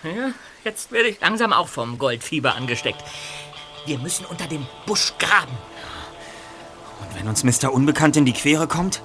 [0.05, 0.33] Ja,
[0.65, 3.03] jetzt werde ich langsam auch vom Goldfieber angesteckt.
[3.87, 5.57] Wir müssen unter dem Busch graben.
[7.01, 7.73] Und wenn uns Mr.
[7.73, 9.03] Unbekannt in die Quere kommt?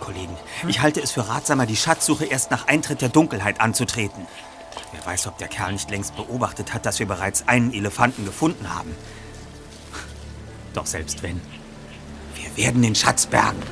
[0.00, 0.36] Kollegen,
[0.66, 4.26] ich halte es für ratsamer, die Schatzsuche erst nach Eintritt der Dunkelheit anzutreten.
[4.90, 8.74] Wer weiß, ob der Kerl nicht längst beobachtet hat, dass wir bereits einen Elefanten gefunden
[8.74, 8.94] haben.
[10.74, 11.40] Doch selbst wenn,
[12.34, 13.62] wir werden den Schatz bergen.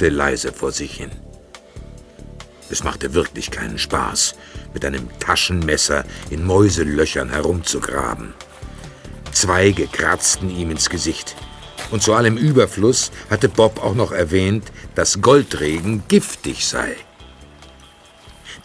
[0.00, 1.10] Fluchte leise vor sich hin.
[2.70, 4.34] Es machte wirklich keinen Spaß,
[4.72, 8.32] mit einem Taschenmesser in Mäuselöchern herumzugraben.
[9.32, 11.36] Zweige kratzten ihm ins Gesicht.
[11.90, 16.96] Und zu allem Überfluss hatte Bob auch noch erwähnt, dass Goldregen giftig sei.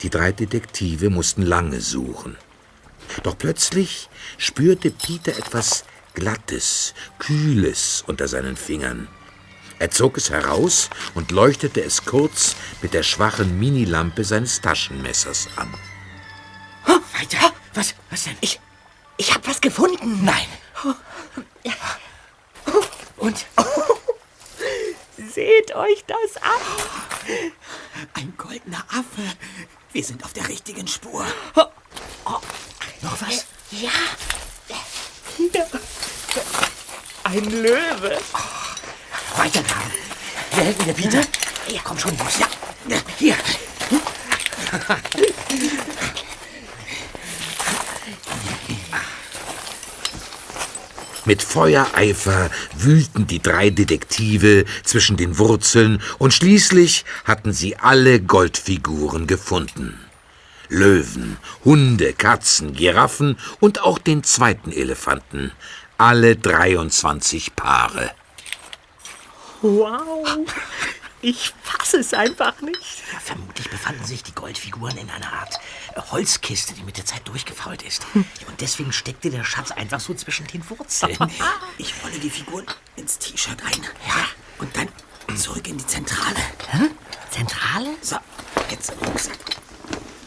[0.03, 2.37] Die drei Detektive mussten lange suchen.
[3.23, 4.07] Doch plötzlich
[4.37, 5.83] spürte Peter etwas
[6.13, 9.09] Glattes, Kühles unter seinen Fingern.
[9.79, 15.73] Er zog es heraus und leuchtete es kurz mit der schwachen Minilampe seines Taschenmessers an.
[17.17, 17.53] Weiter?
[17.73, 17.95] Was?
[18.09, 18.37] Was denn?
[18.41, 18.59] Ich.
[19.17, 20.25] Ich hab was gefunden.
[20.25, 20.45] Nein.
[23.17, 23.45] Und?
[25.17, 26.51] Seht euch das an.
[28.13, 29.23] Ein goldener Affe.
[29.93, 31.25] Wir sind auf der richtigen Spur.
[33.01, 33.45] Noch was?
[33.71, 33.89] Ja.
[35.37, 35.65] Hier.
[37.23, 38.17] Ein Löwe.
[39.37, 39.75] Weiter da.
[40.55, 41.21] Hier helfen wir, Peter.
[41.67, 41.81] Ja.
[41.83, 42.39] Komm schon, Jungs.
[42.39, 42.47] Ja.
[43.17, 43.35] Hier.
[51.25, 59.25] Mit Feuereifer wühlten die drei Detektive zwischen den Wurzeln und schließlich hatten sie alle Goldfiguren
[59.25, 59.99] gefunden.
[60.69, 65.51] Löwen, Hunde, Katzen, Giraffen und auch den zweiten Elefanten.
[65.97, 68.11] Alle 23 Paare.
[69.65, 70.45] Wow.
[71.21, 73.03] Ich fasse es einfach nicht.
[73.11, 75.59] Ja, vermutlich befanden sich die Goldfiguren in einer Art
[75.95, 78.05] äh, Holzkiste, die mit der Zeit durchgefault ist.
[78.13, 81.17] Und deswegen steckte der Schatz einfach so zwischen den Wurzeln.
[81.79, 83.81] Ich rolle die Figuren ins T-Shirt ein.
[84.07, 84.25] Ja.
[84.59, 84.87] Und dann
[85.35, 86.37] zurück in die Zentrale.
[87.31, 87.89] Zentrale?
[88.01, 88.17] So,
[88.69, 89.37] jetzt im Rucksack.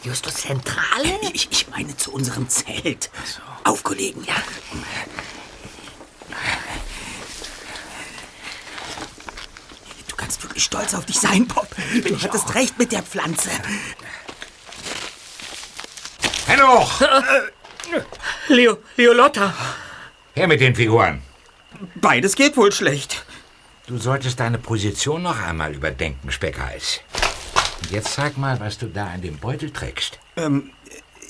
[0.03, 1.17] Justus, Zentrale?
[1.33, 3.09] Ich, ich meine zu unserem Zelt.
[3.63, 4.23] Auf, Kollegen.
[4.25, 4.35] Ja.
[10.59, 11.69] Wirklich stolz auf dich sein, Bob.
[12.05, 13.49] Du hattest recht mit der Pflanze.
[16.47, 17.01] Hennoch!
[18.49, 19.53] Leo, Leolotta.
[20.35, 21.21] Her mit den Figuren.
[21.95, 23.23] Beides geht wohl schlecht.
[23.87, 26.99] Du solltest deine Position noch einmal überdenken, Speckhals.
[27.81, 30.19] Und jetzt zeig mal, was du da in dem Beutel trägst.
[30.35, 30.71] Ähm,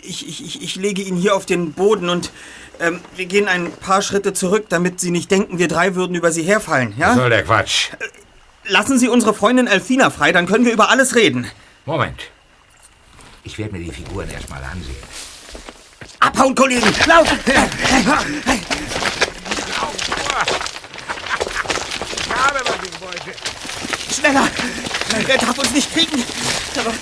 [0.02, 2.32] ich, ich, ich, ich lege ihn hier auf den Boden und
[2.80, 6.32] ähm, wir gehen ein paar Schritte zurück, damit Sie nicht denken, wir drei würden über
[6.32, 7.10] Sie herfallen, ja?
[7.10, 7.90] Was soll der Quatsch?
[8.70, 11.50] Lassen Sie unsere Freundin Elfina frei, dann können wir über alles reden.
[11.88, 12.30] Moment.
[13.44, 14.96] Ich werde mir die Figuren erstmal ansehen.
[16.20, 16.94] Abhauen, Kollegen!
[17.08, 17.28] Lauf!
[17.48, 17.56] Ich
[22.36, 23.34] habe was ich wollte.
[24.14, 24.48] Schneller!
[25.28, 26.24] Er darf uns nicht kriegen.
[26.78, 26.94] Aber,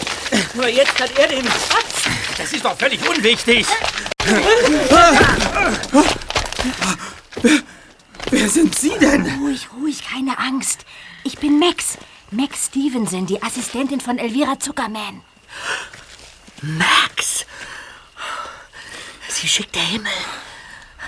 [0.58, 2.04] aber jetzt hat er den Schatz.
[2.38, 3.68] Das ist doch völlig unwichtig.
[8.30, 9.26] Wer sind Sie denn?
[9.42, 10.86] Ruhig, ruhig, keine Angst.
[11.28, 11.98] Ich bin Max.
[12.32, 15.22] Max Stevenson, die Assistentin von Elvira Zuckerman.
[16.62, 17.46] Max!
[19.28, 20.14] Sie schickt der Himmel.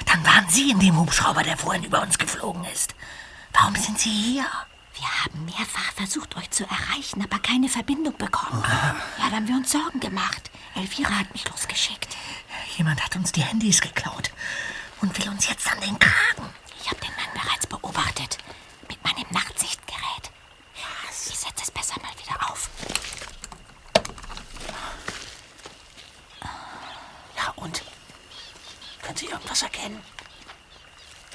[0.08, 2.96] Dann waren Sie in dem Hubschrauber, der vorhin über uns geflogen ist.
[3.54, 4.46] Warum sind Sie hier?
[4.94, 8.62] Wir haben mehrfach versucht, euch zu erreichen, aber keine Verbindung bekommen.
[8.68, 10.52] Ja, da haben wir uns Sorgen gemacht.
[10.76, 12.18] Elvira hat mich losgeschickt.
[12.76, 14.32] Jemand hat uns die Handys geklaut
[15.00, 16.50] und will uns jetzt an den Kragen.
[16.82, 18.38] Ich habe den Mann bereits beobachtet.
[18.90, 19.89] Mit meinem Nachtsichtgerät.
[21.80, 22.70] Besser mal wieder auf.
[27.38, 27.82] Ja, und?
[29.02, 30.04] Können Sie irgendwas erkennen?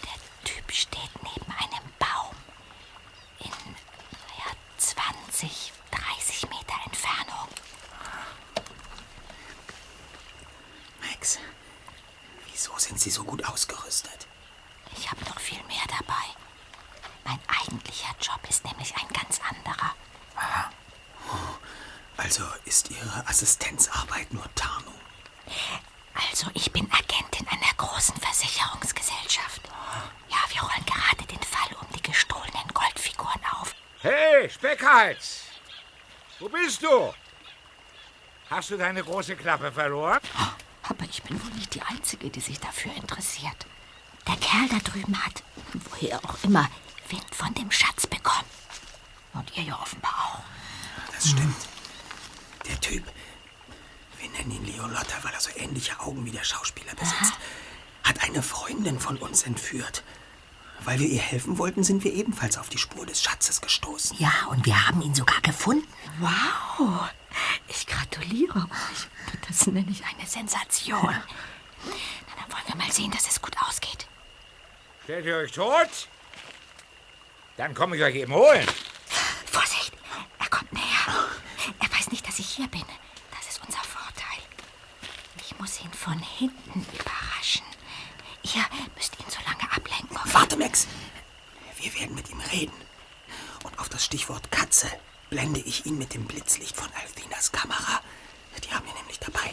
[0.03, 2.37] Der Typ steht neben einem Baum.
[3.39, 3.49] In
[4.37, 7.49] ja, 20, 30 Meter Entfernung.
[11.01, 11.39] Max,
[12.53, 14.27] wieso sind Sie so gut ausgerüstet?
[14.99, 16.27] Ich habe noch viel mehr dabei.
[17.25, 19.95] Mein eigentlicher Job ist nämlich ein ganz anderer.
[22.17, 24.95] Also ist Ihre Assistenzarbeit nur Tarnung.
[26.31, 29.61] Also, ich bin Agentin einer großen Versicherungsgesellschaft.
[30.29, 33.75] Ja, wir rollen gerade den Fall um die gestohlenen Goldfiguren auf.
[34.01, 35.43] Hey, Speckhals!
[36.39, 37.13] Wo bist du?
[38.51, 40.21] Hast du deine große Klappe verloren?
[40.83, 43.67] Aber ich bin wohl nicht die Einzige, die sich dafür interessiert.
[44.27, 45.43] Der Kerl da drüben hat,
[45.91, 46.69] woher auch immer,
[47.09, 48.49] Wind von dem Schatz bekommen.
[49.35, 51.13] Und ihr ja offenbar auch.
[51.13, 51.57] Das stimmt.
[52.69, 53.05] Der Typ,
[54.19, 57.35] wir nennen ihn Leolotta, weil er so ähnliche Augen wie der Schauspieler besitzt,
[58.05, 60.03] hat eine Freundin von uns entführt.
[60.81, 64.19] Weil wir ihr helfen wollten, sind wir ebenfalls auf die Spur des Schatzes gestoßen.
[64.19, 65.87] Ja, und wir haben ihn sogar gefunden.
[66.21, 67.09] Wow,
[67.69, 69.09] ich gratuliere euch.
[69.49, 71.01] Das nenne ich eine Sensation.
[71.05, 74.07] Na, dann wollen wir mal sehen, dass es gut ausgeht.
[75.05, 76.09] Stellt ihr euch tot?
[77.57, 78.67] Dann komme ich euch eben holen.
[79.55, 79.93] Vorsicht!
[80.41, 81.29] Er kommt näher.
[81.81, 82.85] Er weiß nicht, dass ich hier bin.
[83.31, 84.43] Das ist unser Vorteil.
[85.39, 87.65] Ich muss ihn von hinten überraschen.
[88.43, 88.65] Ihr
[88.97, 90.19] müsst ihn so lange ablenken.
[90.33, 90.89] Warte, Max!
[91.79, 92.75] Wir werden mit ihm reden.
[93.63, 94.91] Und auf das Stichwort Katze
[95.31, 98.01] blende ich ihn mit dem Blitzlicht von Alfinas Kamera.
[98.65, 99.53] Die haben wir nämlich dabei.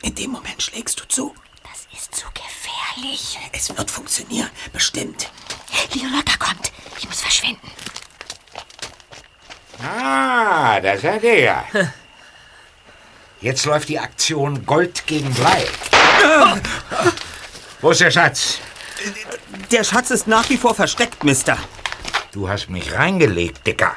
[0.00, 1.34] In dem Moment schlägst du zu.
[1.62, 3.38] Das ist zu gefährlich.
[3.52, 5.30] Es wird funktionieren, bestimmt.
[5.92, 6.72] Leonetta kommt.
[6.98, 7.70] Ich muss verschwinden.
[9.82, 11.64] Ah, da seid ihr ja.
[13.40, 15.66] Jetzt läuft die Aktion Gold gegen Blei.
[17.80, 18.58] Wo ist der Schatz?
[19.70, 21.58] Der Schatz ist nach wie vor versteckt, Mister.
[22.32, 23.94] Du hast mich reingelegt, Dicker.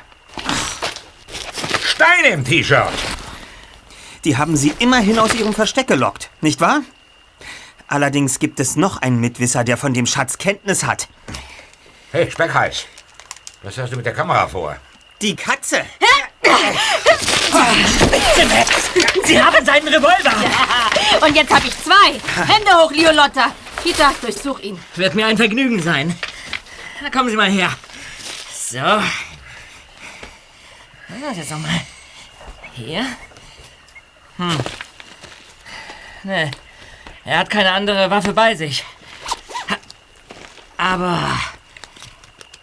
[1.84, 2.94] Steine im T-Shirt.
[4.26, 6.82] Die haben sie immerhin aus ihrem Versteck gelockt, nicht wahr?
[7.88, 11.08] Allerdings gibt es noch einen Mitwisser, der von dem Schatz Kenntnis hat.
[12.12, 12.86] Hey, Speckheiß.
[13.64, 14.76] Was hast du mit der Kamera vor?
[15.22, 15.86] Die Katze.
[19.26, 20.34] Sie haben seinen Revolver.
[21.26, 22.14] Und jetzt habe ich zwei.
[22.46, 23.52] Hände hoch, Leolotta.
[23.84, 24.80] Peter, durchsuch ihn.
[24.96, 26.18] Wird mir ein Vergnügen sein.
[27.02, 27.72] Na, kommen Sie mal her.
[28.54, 28.80] So.
[28.80, 29.04] Na,
[31.36, 31.82] jetzt nochmal.
[32.74, 33.06] Hier.
[34.38, 34.58] Hm.
[36.24, 36.52] Nee.
[37.26, 38.86] Er hat keine andere Waffe bei sich.
[40.78, 41.30] Aber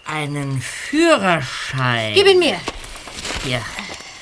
[0.07, 2.15] einen Führerschein.
[2.15, 2.59] Gib ihn mir.
[3.45, 3.61] Hier.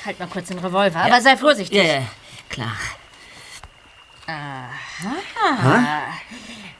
[0.05, 1.77] Halt mal kurz den Revolver, aber sei vorsichtig.
[1.77, 2.03] Ja, ja,
[2.49, 2.73] klar.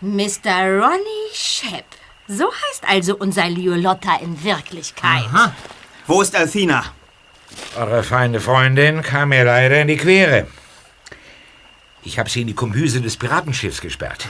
[0.02, 0.80] Mr.
[0.80, 1.86] Ronnie Shep.
[2.28, 5.26] So heißt also unser Leolotta in Wirklichkeit.
[6.08, 6.86] Wo ist Alfina?
[7.76, 10.48] Eure feine Freundin kam mir leider in die Quere.
[12.04, 14.28] Ich habe sie in die Kombüse des Piratenschiffs gesperrt.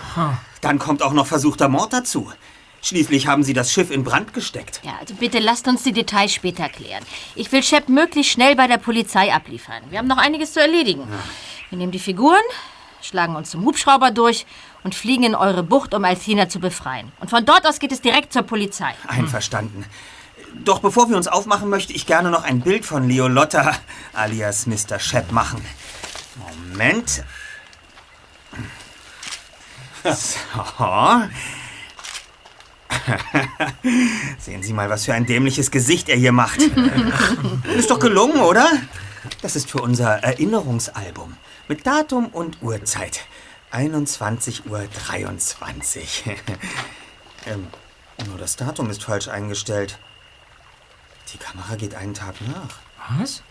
[0.62, 2.32] Dann kommt auch noch versuchter Mord dazu.
[2.86, 4.80] Schließlich haben sie das Schiff in Brand gesteckt.
[4.84, 7.04] Ja, also bitte lasst uns die Details später klären.
[7.34, 9.82] Ich will Shep möglichst schnell bei der Polizei abliefern.
[9.90, 11.08] Wir haben noch einiges zu erledigen.
[11.72, 12.44] Wir nehmen die Figuren,
[13.02, 14.46] schlagen uns zum Hubschrauber durch
[14.84, 17.12] und fliegen in eure Bucht, um Alcina zu befreien.
[17.20, 18.94] Und von dort aus geht es direkt zur Polizei.
[19.08, 19.84] Einverstanden.
[20.54, 23.76] Doch bevor wir uns aufmachen, möchte ich gerne noch ein Bild von Leolotta
[24.14, 25.00] alias Mr.
[25.00, 25.66] Shep machen.
[26.70, 27.24] Moment.
[30.04, 30.38] So.
[34.40, 36.60] Sehen Sie mal, was für ein dämliches Gesicht er hier macht.
[37.78, 38.70] Ist doch gelungen, oder?
[39.42, 41.36] Das ist für unser Erinnerungsalbum.
[41.68, 43.22] Mit Datum und Uhrzeit.
[43.72, 44.88] 21.23 Uhr.
[47.48, 47.68] ähm,
[48.28, 50.00] nur das Datum ist falsch eingestellt.
[51.34, 52.78] Die Kamera geht einen Tag nach.
[53.20, 53.42] Was?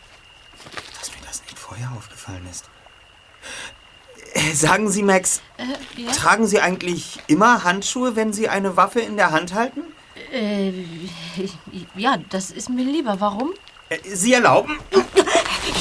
[0.98, 2.70] Dass mir das nicht vorher aufgefallen ist.
[4.34, 5.40] Äh, Sagen Sie, Max,
[5.96, 6.10] ja?
[6.12, 9.80] tragen Sie eigentlich immer Handschuhe, wenn Sie eine Waffe in der Hand halten?
[10.32, 10.72] Äh,
[11.96, 13.16] ja, das ist mir lieber.
[13.20, 13.52] Warum?
[13.88, 14.78] Äh, Sie erlauben?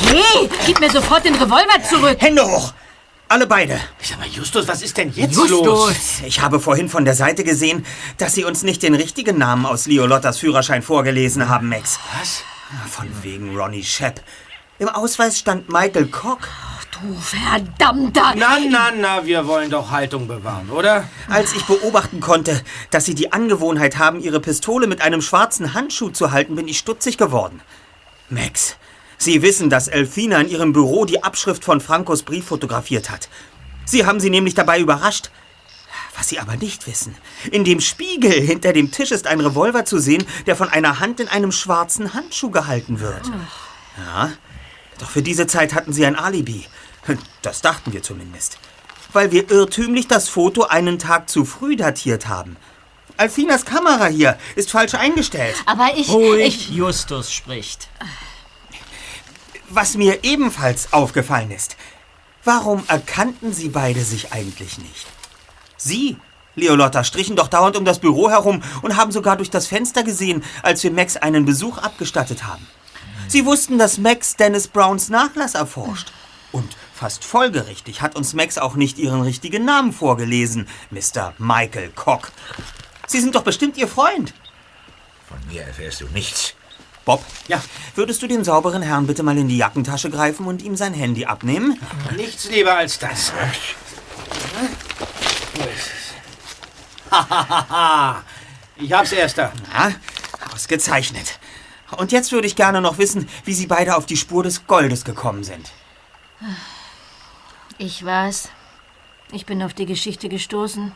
[0.05, 2.17] Hey, gib mir sofort den Revolver zurück.
[2.19, 2.73] Hände hoch!
[3.29, 3.79] Alle beide.
[4.01, 5.65] Sag mal, Justus, was ist denn jetzt Justus!
[5.65, 5.95] los?
[6.25, 7.83] Ich habe vorhin von der Seite gesehen,
[8.19, 11.99] dass Sie uns nicht den richtigen Namen aus Leolottas Führerschein vorgelesen haben, Max.
[12.19, 12.43] Was?
[12.91, 14.21] Von wegen Ronnie Shep.
[14.77, 16.37] Im Ausweis stand Michael Koch.
[17.01, 18.33] Du verdammter...
[18.35, 21.09] Na, na, na, wir wollen doch Haltung bewahren, oder?
[21.27, 26.09] Als ich beobachten konnte, dass Sie die Angewohnheit haben, Ihre Pistole mit einem schwarzen Handschuh
[26.09, 27.61] zu halten, bin ich stutzig geworden.
[28.29, 28.77] Max,
[29.17, 33.29] Sie wissen, dass Elfina in Ihrem Büro die Abschrift von Frankos Brief fotografiert hat.
[33.85, 35.31] Sie haben sie nämlich dabei überrascht.
[36.15, 37.15] Was Sie aber nicht wissen,
[37.51, 41.19] in dem Spiegel hinter dem Tisch ist ein Revolver zu sehen, der von einer Hand
[41.19, 43.31] in einem schwarzen Handschuh gehalten wird.
[43.97, 44.31] Ja,
[44.99, 46.65] doch für diese Zeit hatten Sie ein Alibi.
[47.41, 48.57] Das dachten wir zumindest.
[49.11, 52.57] Weil wir irrtümlich das Foto einen Tag zu früh datiert haben.
[53.17, 55.55] Alfinas Kamera hier ist falsch eingestellt.
[55.65, 56.09] Aber ich...
[56.09, 57.89] Ruhig, ich Justus spricht.
[59.69, 61.77] Was mir ebenfalls aufgefallen ist,
[62.43, 65.07] warum erkannten Sie beide sich eigentlich nicht?
[65.77, 66.17] Sie,
[66.55, 70.43] Leolotta, strichen doch dauernd um das Büro herum und haben sogar durch das Fenster gesehen,
[70.61, 72.65] als wir Max einen Besuch abgestattet haben.
[73.27, 76.11] Sie wussten, dass Max Dennis Browns Nachlass erforscht.
[76.51, 81.33] Und fast folgerichtig hat uns Max auch nicht ihren richtigen Namen vorgelesen, Mr.
[81.37, 82.29] Michael Koch.
[83.07, 84.33] Sie sind doch bestimmt Ihr Freund.
[85.27, 86.53] Von mir erfährst du nichts.
[87.03, 87.61] Bob, ja,
[87.95, 91.25] würdest du den sauberen Herrn bitte mal in die Jackentasche greifen und ihm sein Handy
[91.25, 91.77] abnehmen?
[92.15, 93.33] Nichts lieber als das.
[95.55, 97.11] Wo ist es?
[97.11, 98.23] Hahaha.
[98.77, 99.51] ich hab's, Erster.
[99.73, 99.91] Ja,
[100.53, 101.37] ausgezeichnet.
[101.97, 105.03] Und jetzt würde ich gerne noch wissen, wie Sie beide auf die Spur des Goldes
[105.03, 105.69] gekommen sind.
[107.77, 108.49] Ich weiß.
[109.31, 110.91] Ich bin auf die Geschichte gestoßen.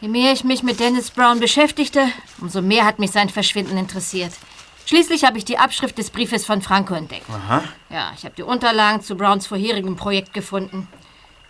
[0.00, 2.06] Je mehr ich mich mit Dennis Brown beschäftigte,
[2.40, 4.32] umso mehr hat mich sein Verschwinden interessiert.
[4.86, 7.24] Schließlich habe ich die Abschrift des Briefes von Franco entdeckt.
[7.30, 7.62] Aha.
[7.88, 10.88] Ja, ich habe die Unterlagen zu Browns vorherigem Projekt gefunden.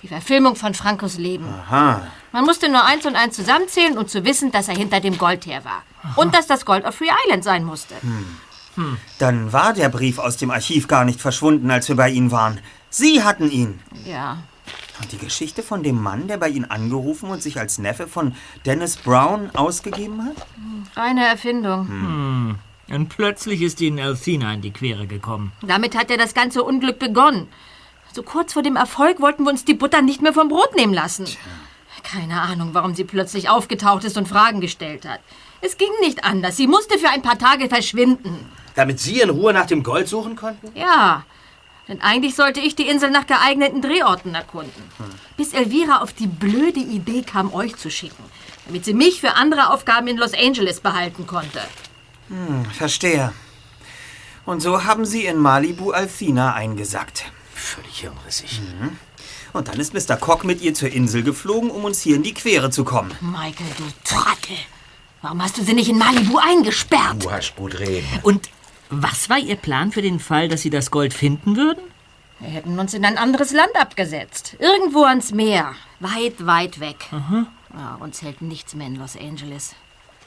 [0.02, 1.48] Die Verfilmung von Frankos Leben.
[1.48, 2.06] Aha.
[2.30, 5.46] Man musste nur eins und eins zusammenzählen, um zu wissen, dass er hinter dem Gold
[5.46, 5.82] her war.
[6.16, 7.94] Und dass das Gold auf Free Island sein musste.
[9.18, 12.60] Dann war der Brief aus dem Archiv gar nicht verschwunden, als wir bei Ihnen waren.
[12.96, 13.80] Sie hatten ihn.
[14.04, 14.38] Ja.
[15.00, 18.36] Und die Geschichte von dem Mann, der bei Ihnen angerufen und sich als Neffe von
[18.66, 20.36] Dennis Brown ausgegeben hat?
[20.94, 22.56] Reine Erfindung.
[22.88, 25.50] Und plötzlich ist ihnen Althina in die Quere gekommen.
[25.62, 27.48] Damit hat ja das ganze Unglück begonnen.
[28.12, 30.94] So kurz vor dem Erfolg wollten wir uns die Butter nicht mehr vom Brot nehmen
[30.94, 31.26] lassen.
[32.04, 35.18] Keine Ahnung, warum sie plötzlich aufgetaucht ist und Fragen gestellt hat.
[35.62, 36.56] Es ging nicht anders.
[36.56, 38.52] Sie musste für ein paar Tage verschwinden.
[38.76, 40.70] Damit Sie in Ruhe nach dem Gold suchen konnten?
[40.76, 41.24] Ja,
[41.88, 44.82] denn eigentlich sollte ich die Insel nach geeigneten Drehorten erkunden.
[45.36, 48.24] Bis Elvira auf die blöde Idee kam, euch zu schicken.
[48.66, 51.60] Damit sie mich für andere Aufgaben in Los Angeles behalten konnte.
[52.28, 53.32] Hm, verstehe.
[54.46, 57.24] Und so haben Sie in Malibu Althina eingesackt.
[57.54, 58.60] Völlig hirnrissig.
[59.52, 60.16] Und dann ist Mr.
[60.16, 63.16] Cock mit ihr zur Insel geflogen, um uns hier in die Quere zu kommen.
[63.20, 64.56] Michael, du Trottel.
[65.22, 67.24] Warum hast du sie nicht in Malibu eingesperrt?
[67.24, 68.06] Du hast gut reden.
[68.22, 68.50] Und
[68.90, 71.82] was war ihr Plan für den Fall, dass sie das Gold finden würden?
[72.40, 74.56] Wir hätten uns in ein anderes Land abgesetzt.
[74.58, 75.74] Irgendwo ans Meer.
[76.00, 77.06] Weit, weit weg.
[77.10, 79.74] Ja, uns hält nichts mehr in Los Angeles.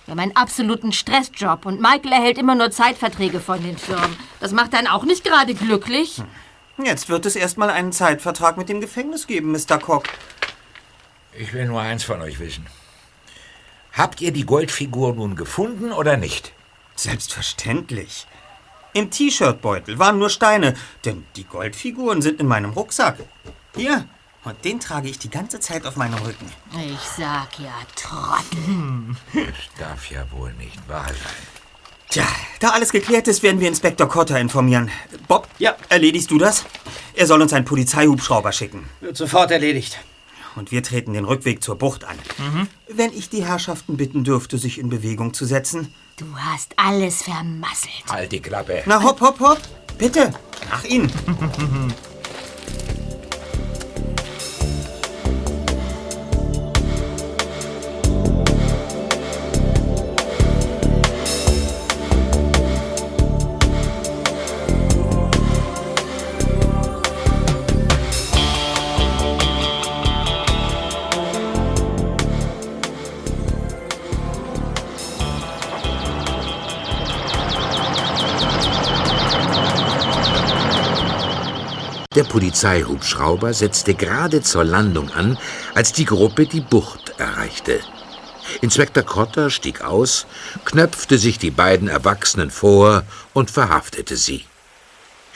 [0.05, 4.15] Wir haben einen absoluten Stressjob und Michael erhält immer nur Zeitverträge von den Firmen.
[4.39, 6.21] Das macht einen auch nicht gerade glücklich.
[6.83, 9.79] Jetzt wird es erstmal einen Zeitvertrag mit dem Gefängnis geben, Mr.
[9.79, 10.05] Cock.
[11.37, 12.67] Ich will nur eins von euch wissen.
[13.91, 16.53] Habt ihr die Goldfigur nun gefunden oder nicht?
[16.95, 18.27] Selbstverständlich.
[18.93, 20.73] Im T-Shirt-Beutel waren nur Steine,
[21.05, 23.17] denn die Goldfiguren sind in meinem Rucksack.
[23.75, 24.07] Hier,
[24.43, 26.51] und den trage ich die ganze Zeit auf meinem Rücken.
[26.79, 29.15] Ich sag ja, Trottel.
[29.33, 31.35] Das darf ja wohl nicht wahr sein.
[32.09, 32.25] Tja,
[32.61, 34.89] da alles geklärt ist, werden wir Inspektor Cotter informieren.
[35.27, 35.75] Bob, Ja.
[35.89, 36.65] erledigst du das?
[37.13, 38.89] Er soll uns einen Polizeihubschrauber schicken.
[39.01, 39.99] Wird sofort erledigt.
[40.57, 42.17] Und wir treten den Rückweg zur Bucht an.
[42.89, 45.93] Wenn ich die Herrschaften bitten dürfte, sich in Bewegung zu setzen.
[46.17, 48.03] Du hast alles vermasselt.
[48.09, 48.81] Halt die Klappe.
[48.87, 49.59] Na, hopp, hopp, hopp.
[49.99, 50.33] Bitte,
[50.71, 51.11] nach Ihnen.
[82.17, 85.37] Der Polizeihubschrauber setzte gerade zur Landung an,
[85.75, 87.79] als die Gruppe die Bucht erreichte.
[88.61, 90.25] Inspektor Cotter stieg aus,
[90.65, 93.03] knöpfte sich die beiden Erwachsenen vor
[93.33, 94.45] und verhaftete sie.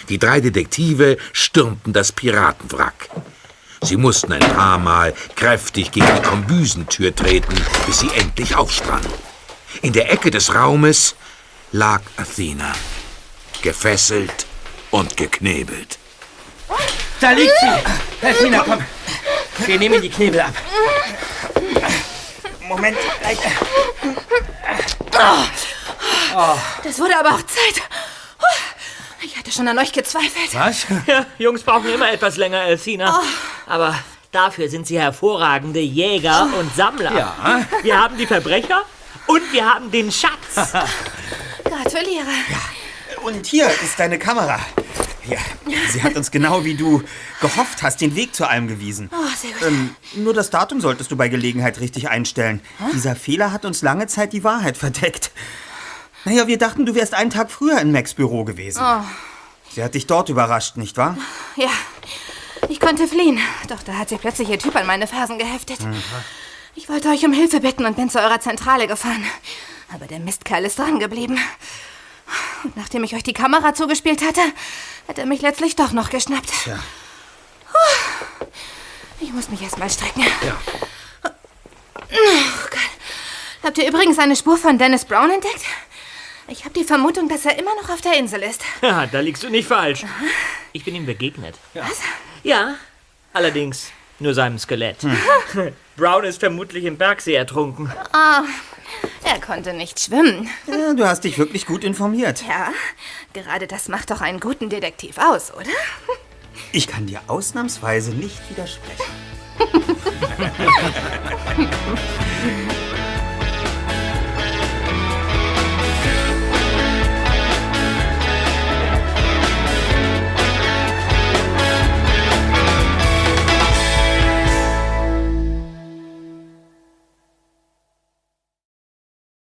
[0.09, 3.09] Die drei Detektive stürmten das Piratenwrack.
[3.83, 7.53] Sie mussten ein paar Mal kräftig gegen die Kombüsentür treten,
[7.85, 9.05] bis sie endlich aufsprang.
[9.83, 11.13] In der Ecke des Raumes
[11.71, 12.73] lag Athena,
[13.61, 14.47] gefesselt
[14.89, 15.99] und geknebelt.
[17.19, 18.25] Da liegt sie.
[18.25, 18.83] Helfina, komm.
[19.65, 20.53] Wir nehmen die Knebel ab.
[22.67, 23.37] Moment, gleich.
[26.83, 27.81] Das wurde aber auch Zeit.
[29.21, 30.53] Ich hatte schon an euch gezweifelt.
[30.53, 30.85] Was?
[31.05, 33.21] Ja, Jungs brauchen immer etwas länger, Althina.
[33.67, 33.95] Aber
[34.31, 37.11] dafür sind sie hervorragende Jäger und Sammler.
[37.13, 37.65] Ja.
[37.83, 38.83] Wir haben die Verbrecher
[39.27, 40.55] und wir haben den Schatz.
[41.63, 42.25] Gratuliere.
[43.23, 44.59] Und hier ist deine Kamera.
[45.27, 45.37] Ja,
[45.91, 47.03] sie hat uns genau wie du
[47.41, 49.09] gehofft hast den Weg zu allem gewiesen.
[49.13, 49.67] Oh, sehr gut.
[49.67, 52.61] Ähm, nur das Datum solltest du bei Gelegenheit richtig einstellen.
[52.93, 55.31] Dieser Fehler hat uns lange Zeit die Wahrheit verdeckt.
[56.25, 58.81] Naja, wir dachten, du wärst einen Tag früher in Macs Büro gewesen.
[58.83, 59.03] Oh.
[59.73, 61.17] Sie hat dich dort überrascht, nicht wahr?
[61.55, 61.69] Ja,
[62.69, 63.39] ich konnte fliehen.
[63.69, 65.79] Doch da hat sich plötzlich ihr Typ an meine Fersen geheftet.
[66.75, 69.23] Ich wollte euch um Hilfe bitten und bin zu eurer Zentrale gefahren.
[69.93, 71.37] Aber der Mistkerl ist dran geblieben.
[72.63, 74.41] Und nachdem ich euch die Kamera zugespielt hatte,
[75.07, 76.51] hat er mich letztlich doch noch geschnappt.
[76.65, 78.45] Puh.
[79.19, 80.21] Ich muss mich erst mal strecken.
[80.45, 80.59] Ja.
[81.23, 82.79] Oh Gott.
[83.63, 85.63] Habt ihr übrigens eine Spur von Dennis Brown entdeckt?
[86.47, 88.61] Ich habe die Vermutung, dass er immer noch auf der Insel ist.
[88.81, 90.03] Ja, da liegst du nicht falsch.
[90.73, 91.55] Ich bin ihm begegnet.
[91.73, 91.99] Was?
[92.43, 92.75] Ja,
[93.33, 94.97] allerdings nur seinem Skelett.
[95.97, 97.91] Brown ist vermutlich im Bergsee ertrunken.
[98.11, 98.43] Ah,
[99.23, 100.49] er konnte nicht schwimmen.
[100.67, 102.43] Ja, du hast dich wirklich gut informiert.
[102.47, 102.69] Ja,
[103.33, 105.69] gerade das macht doch einen guten Detektiv aus, oder?
[106.71, 109.03] Ich kann dir ausnahmsweise nicht widersprechen.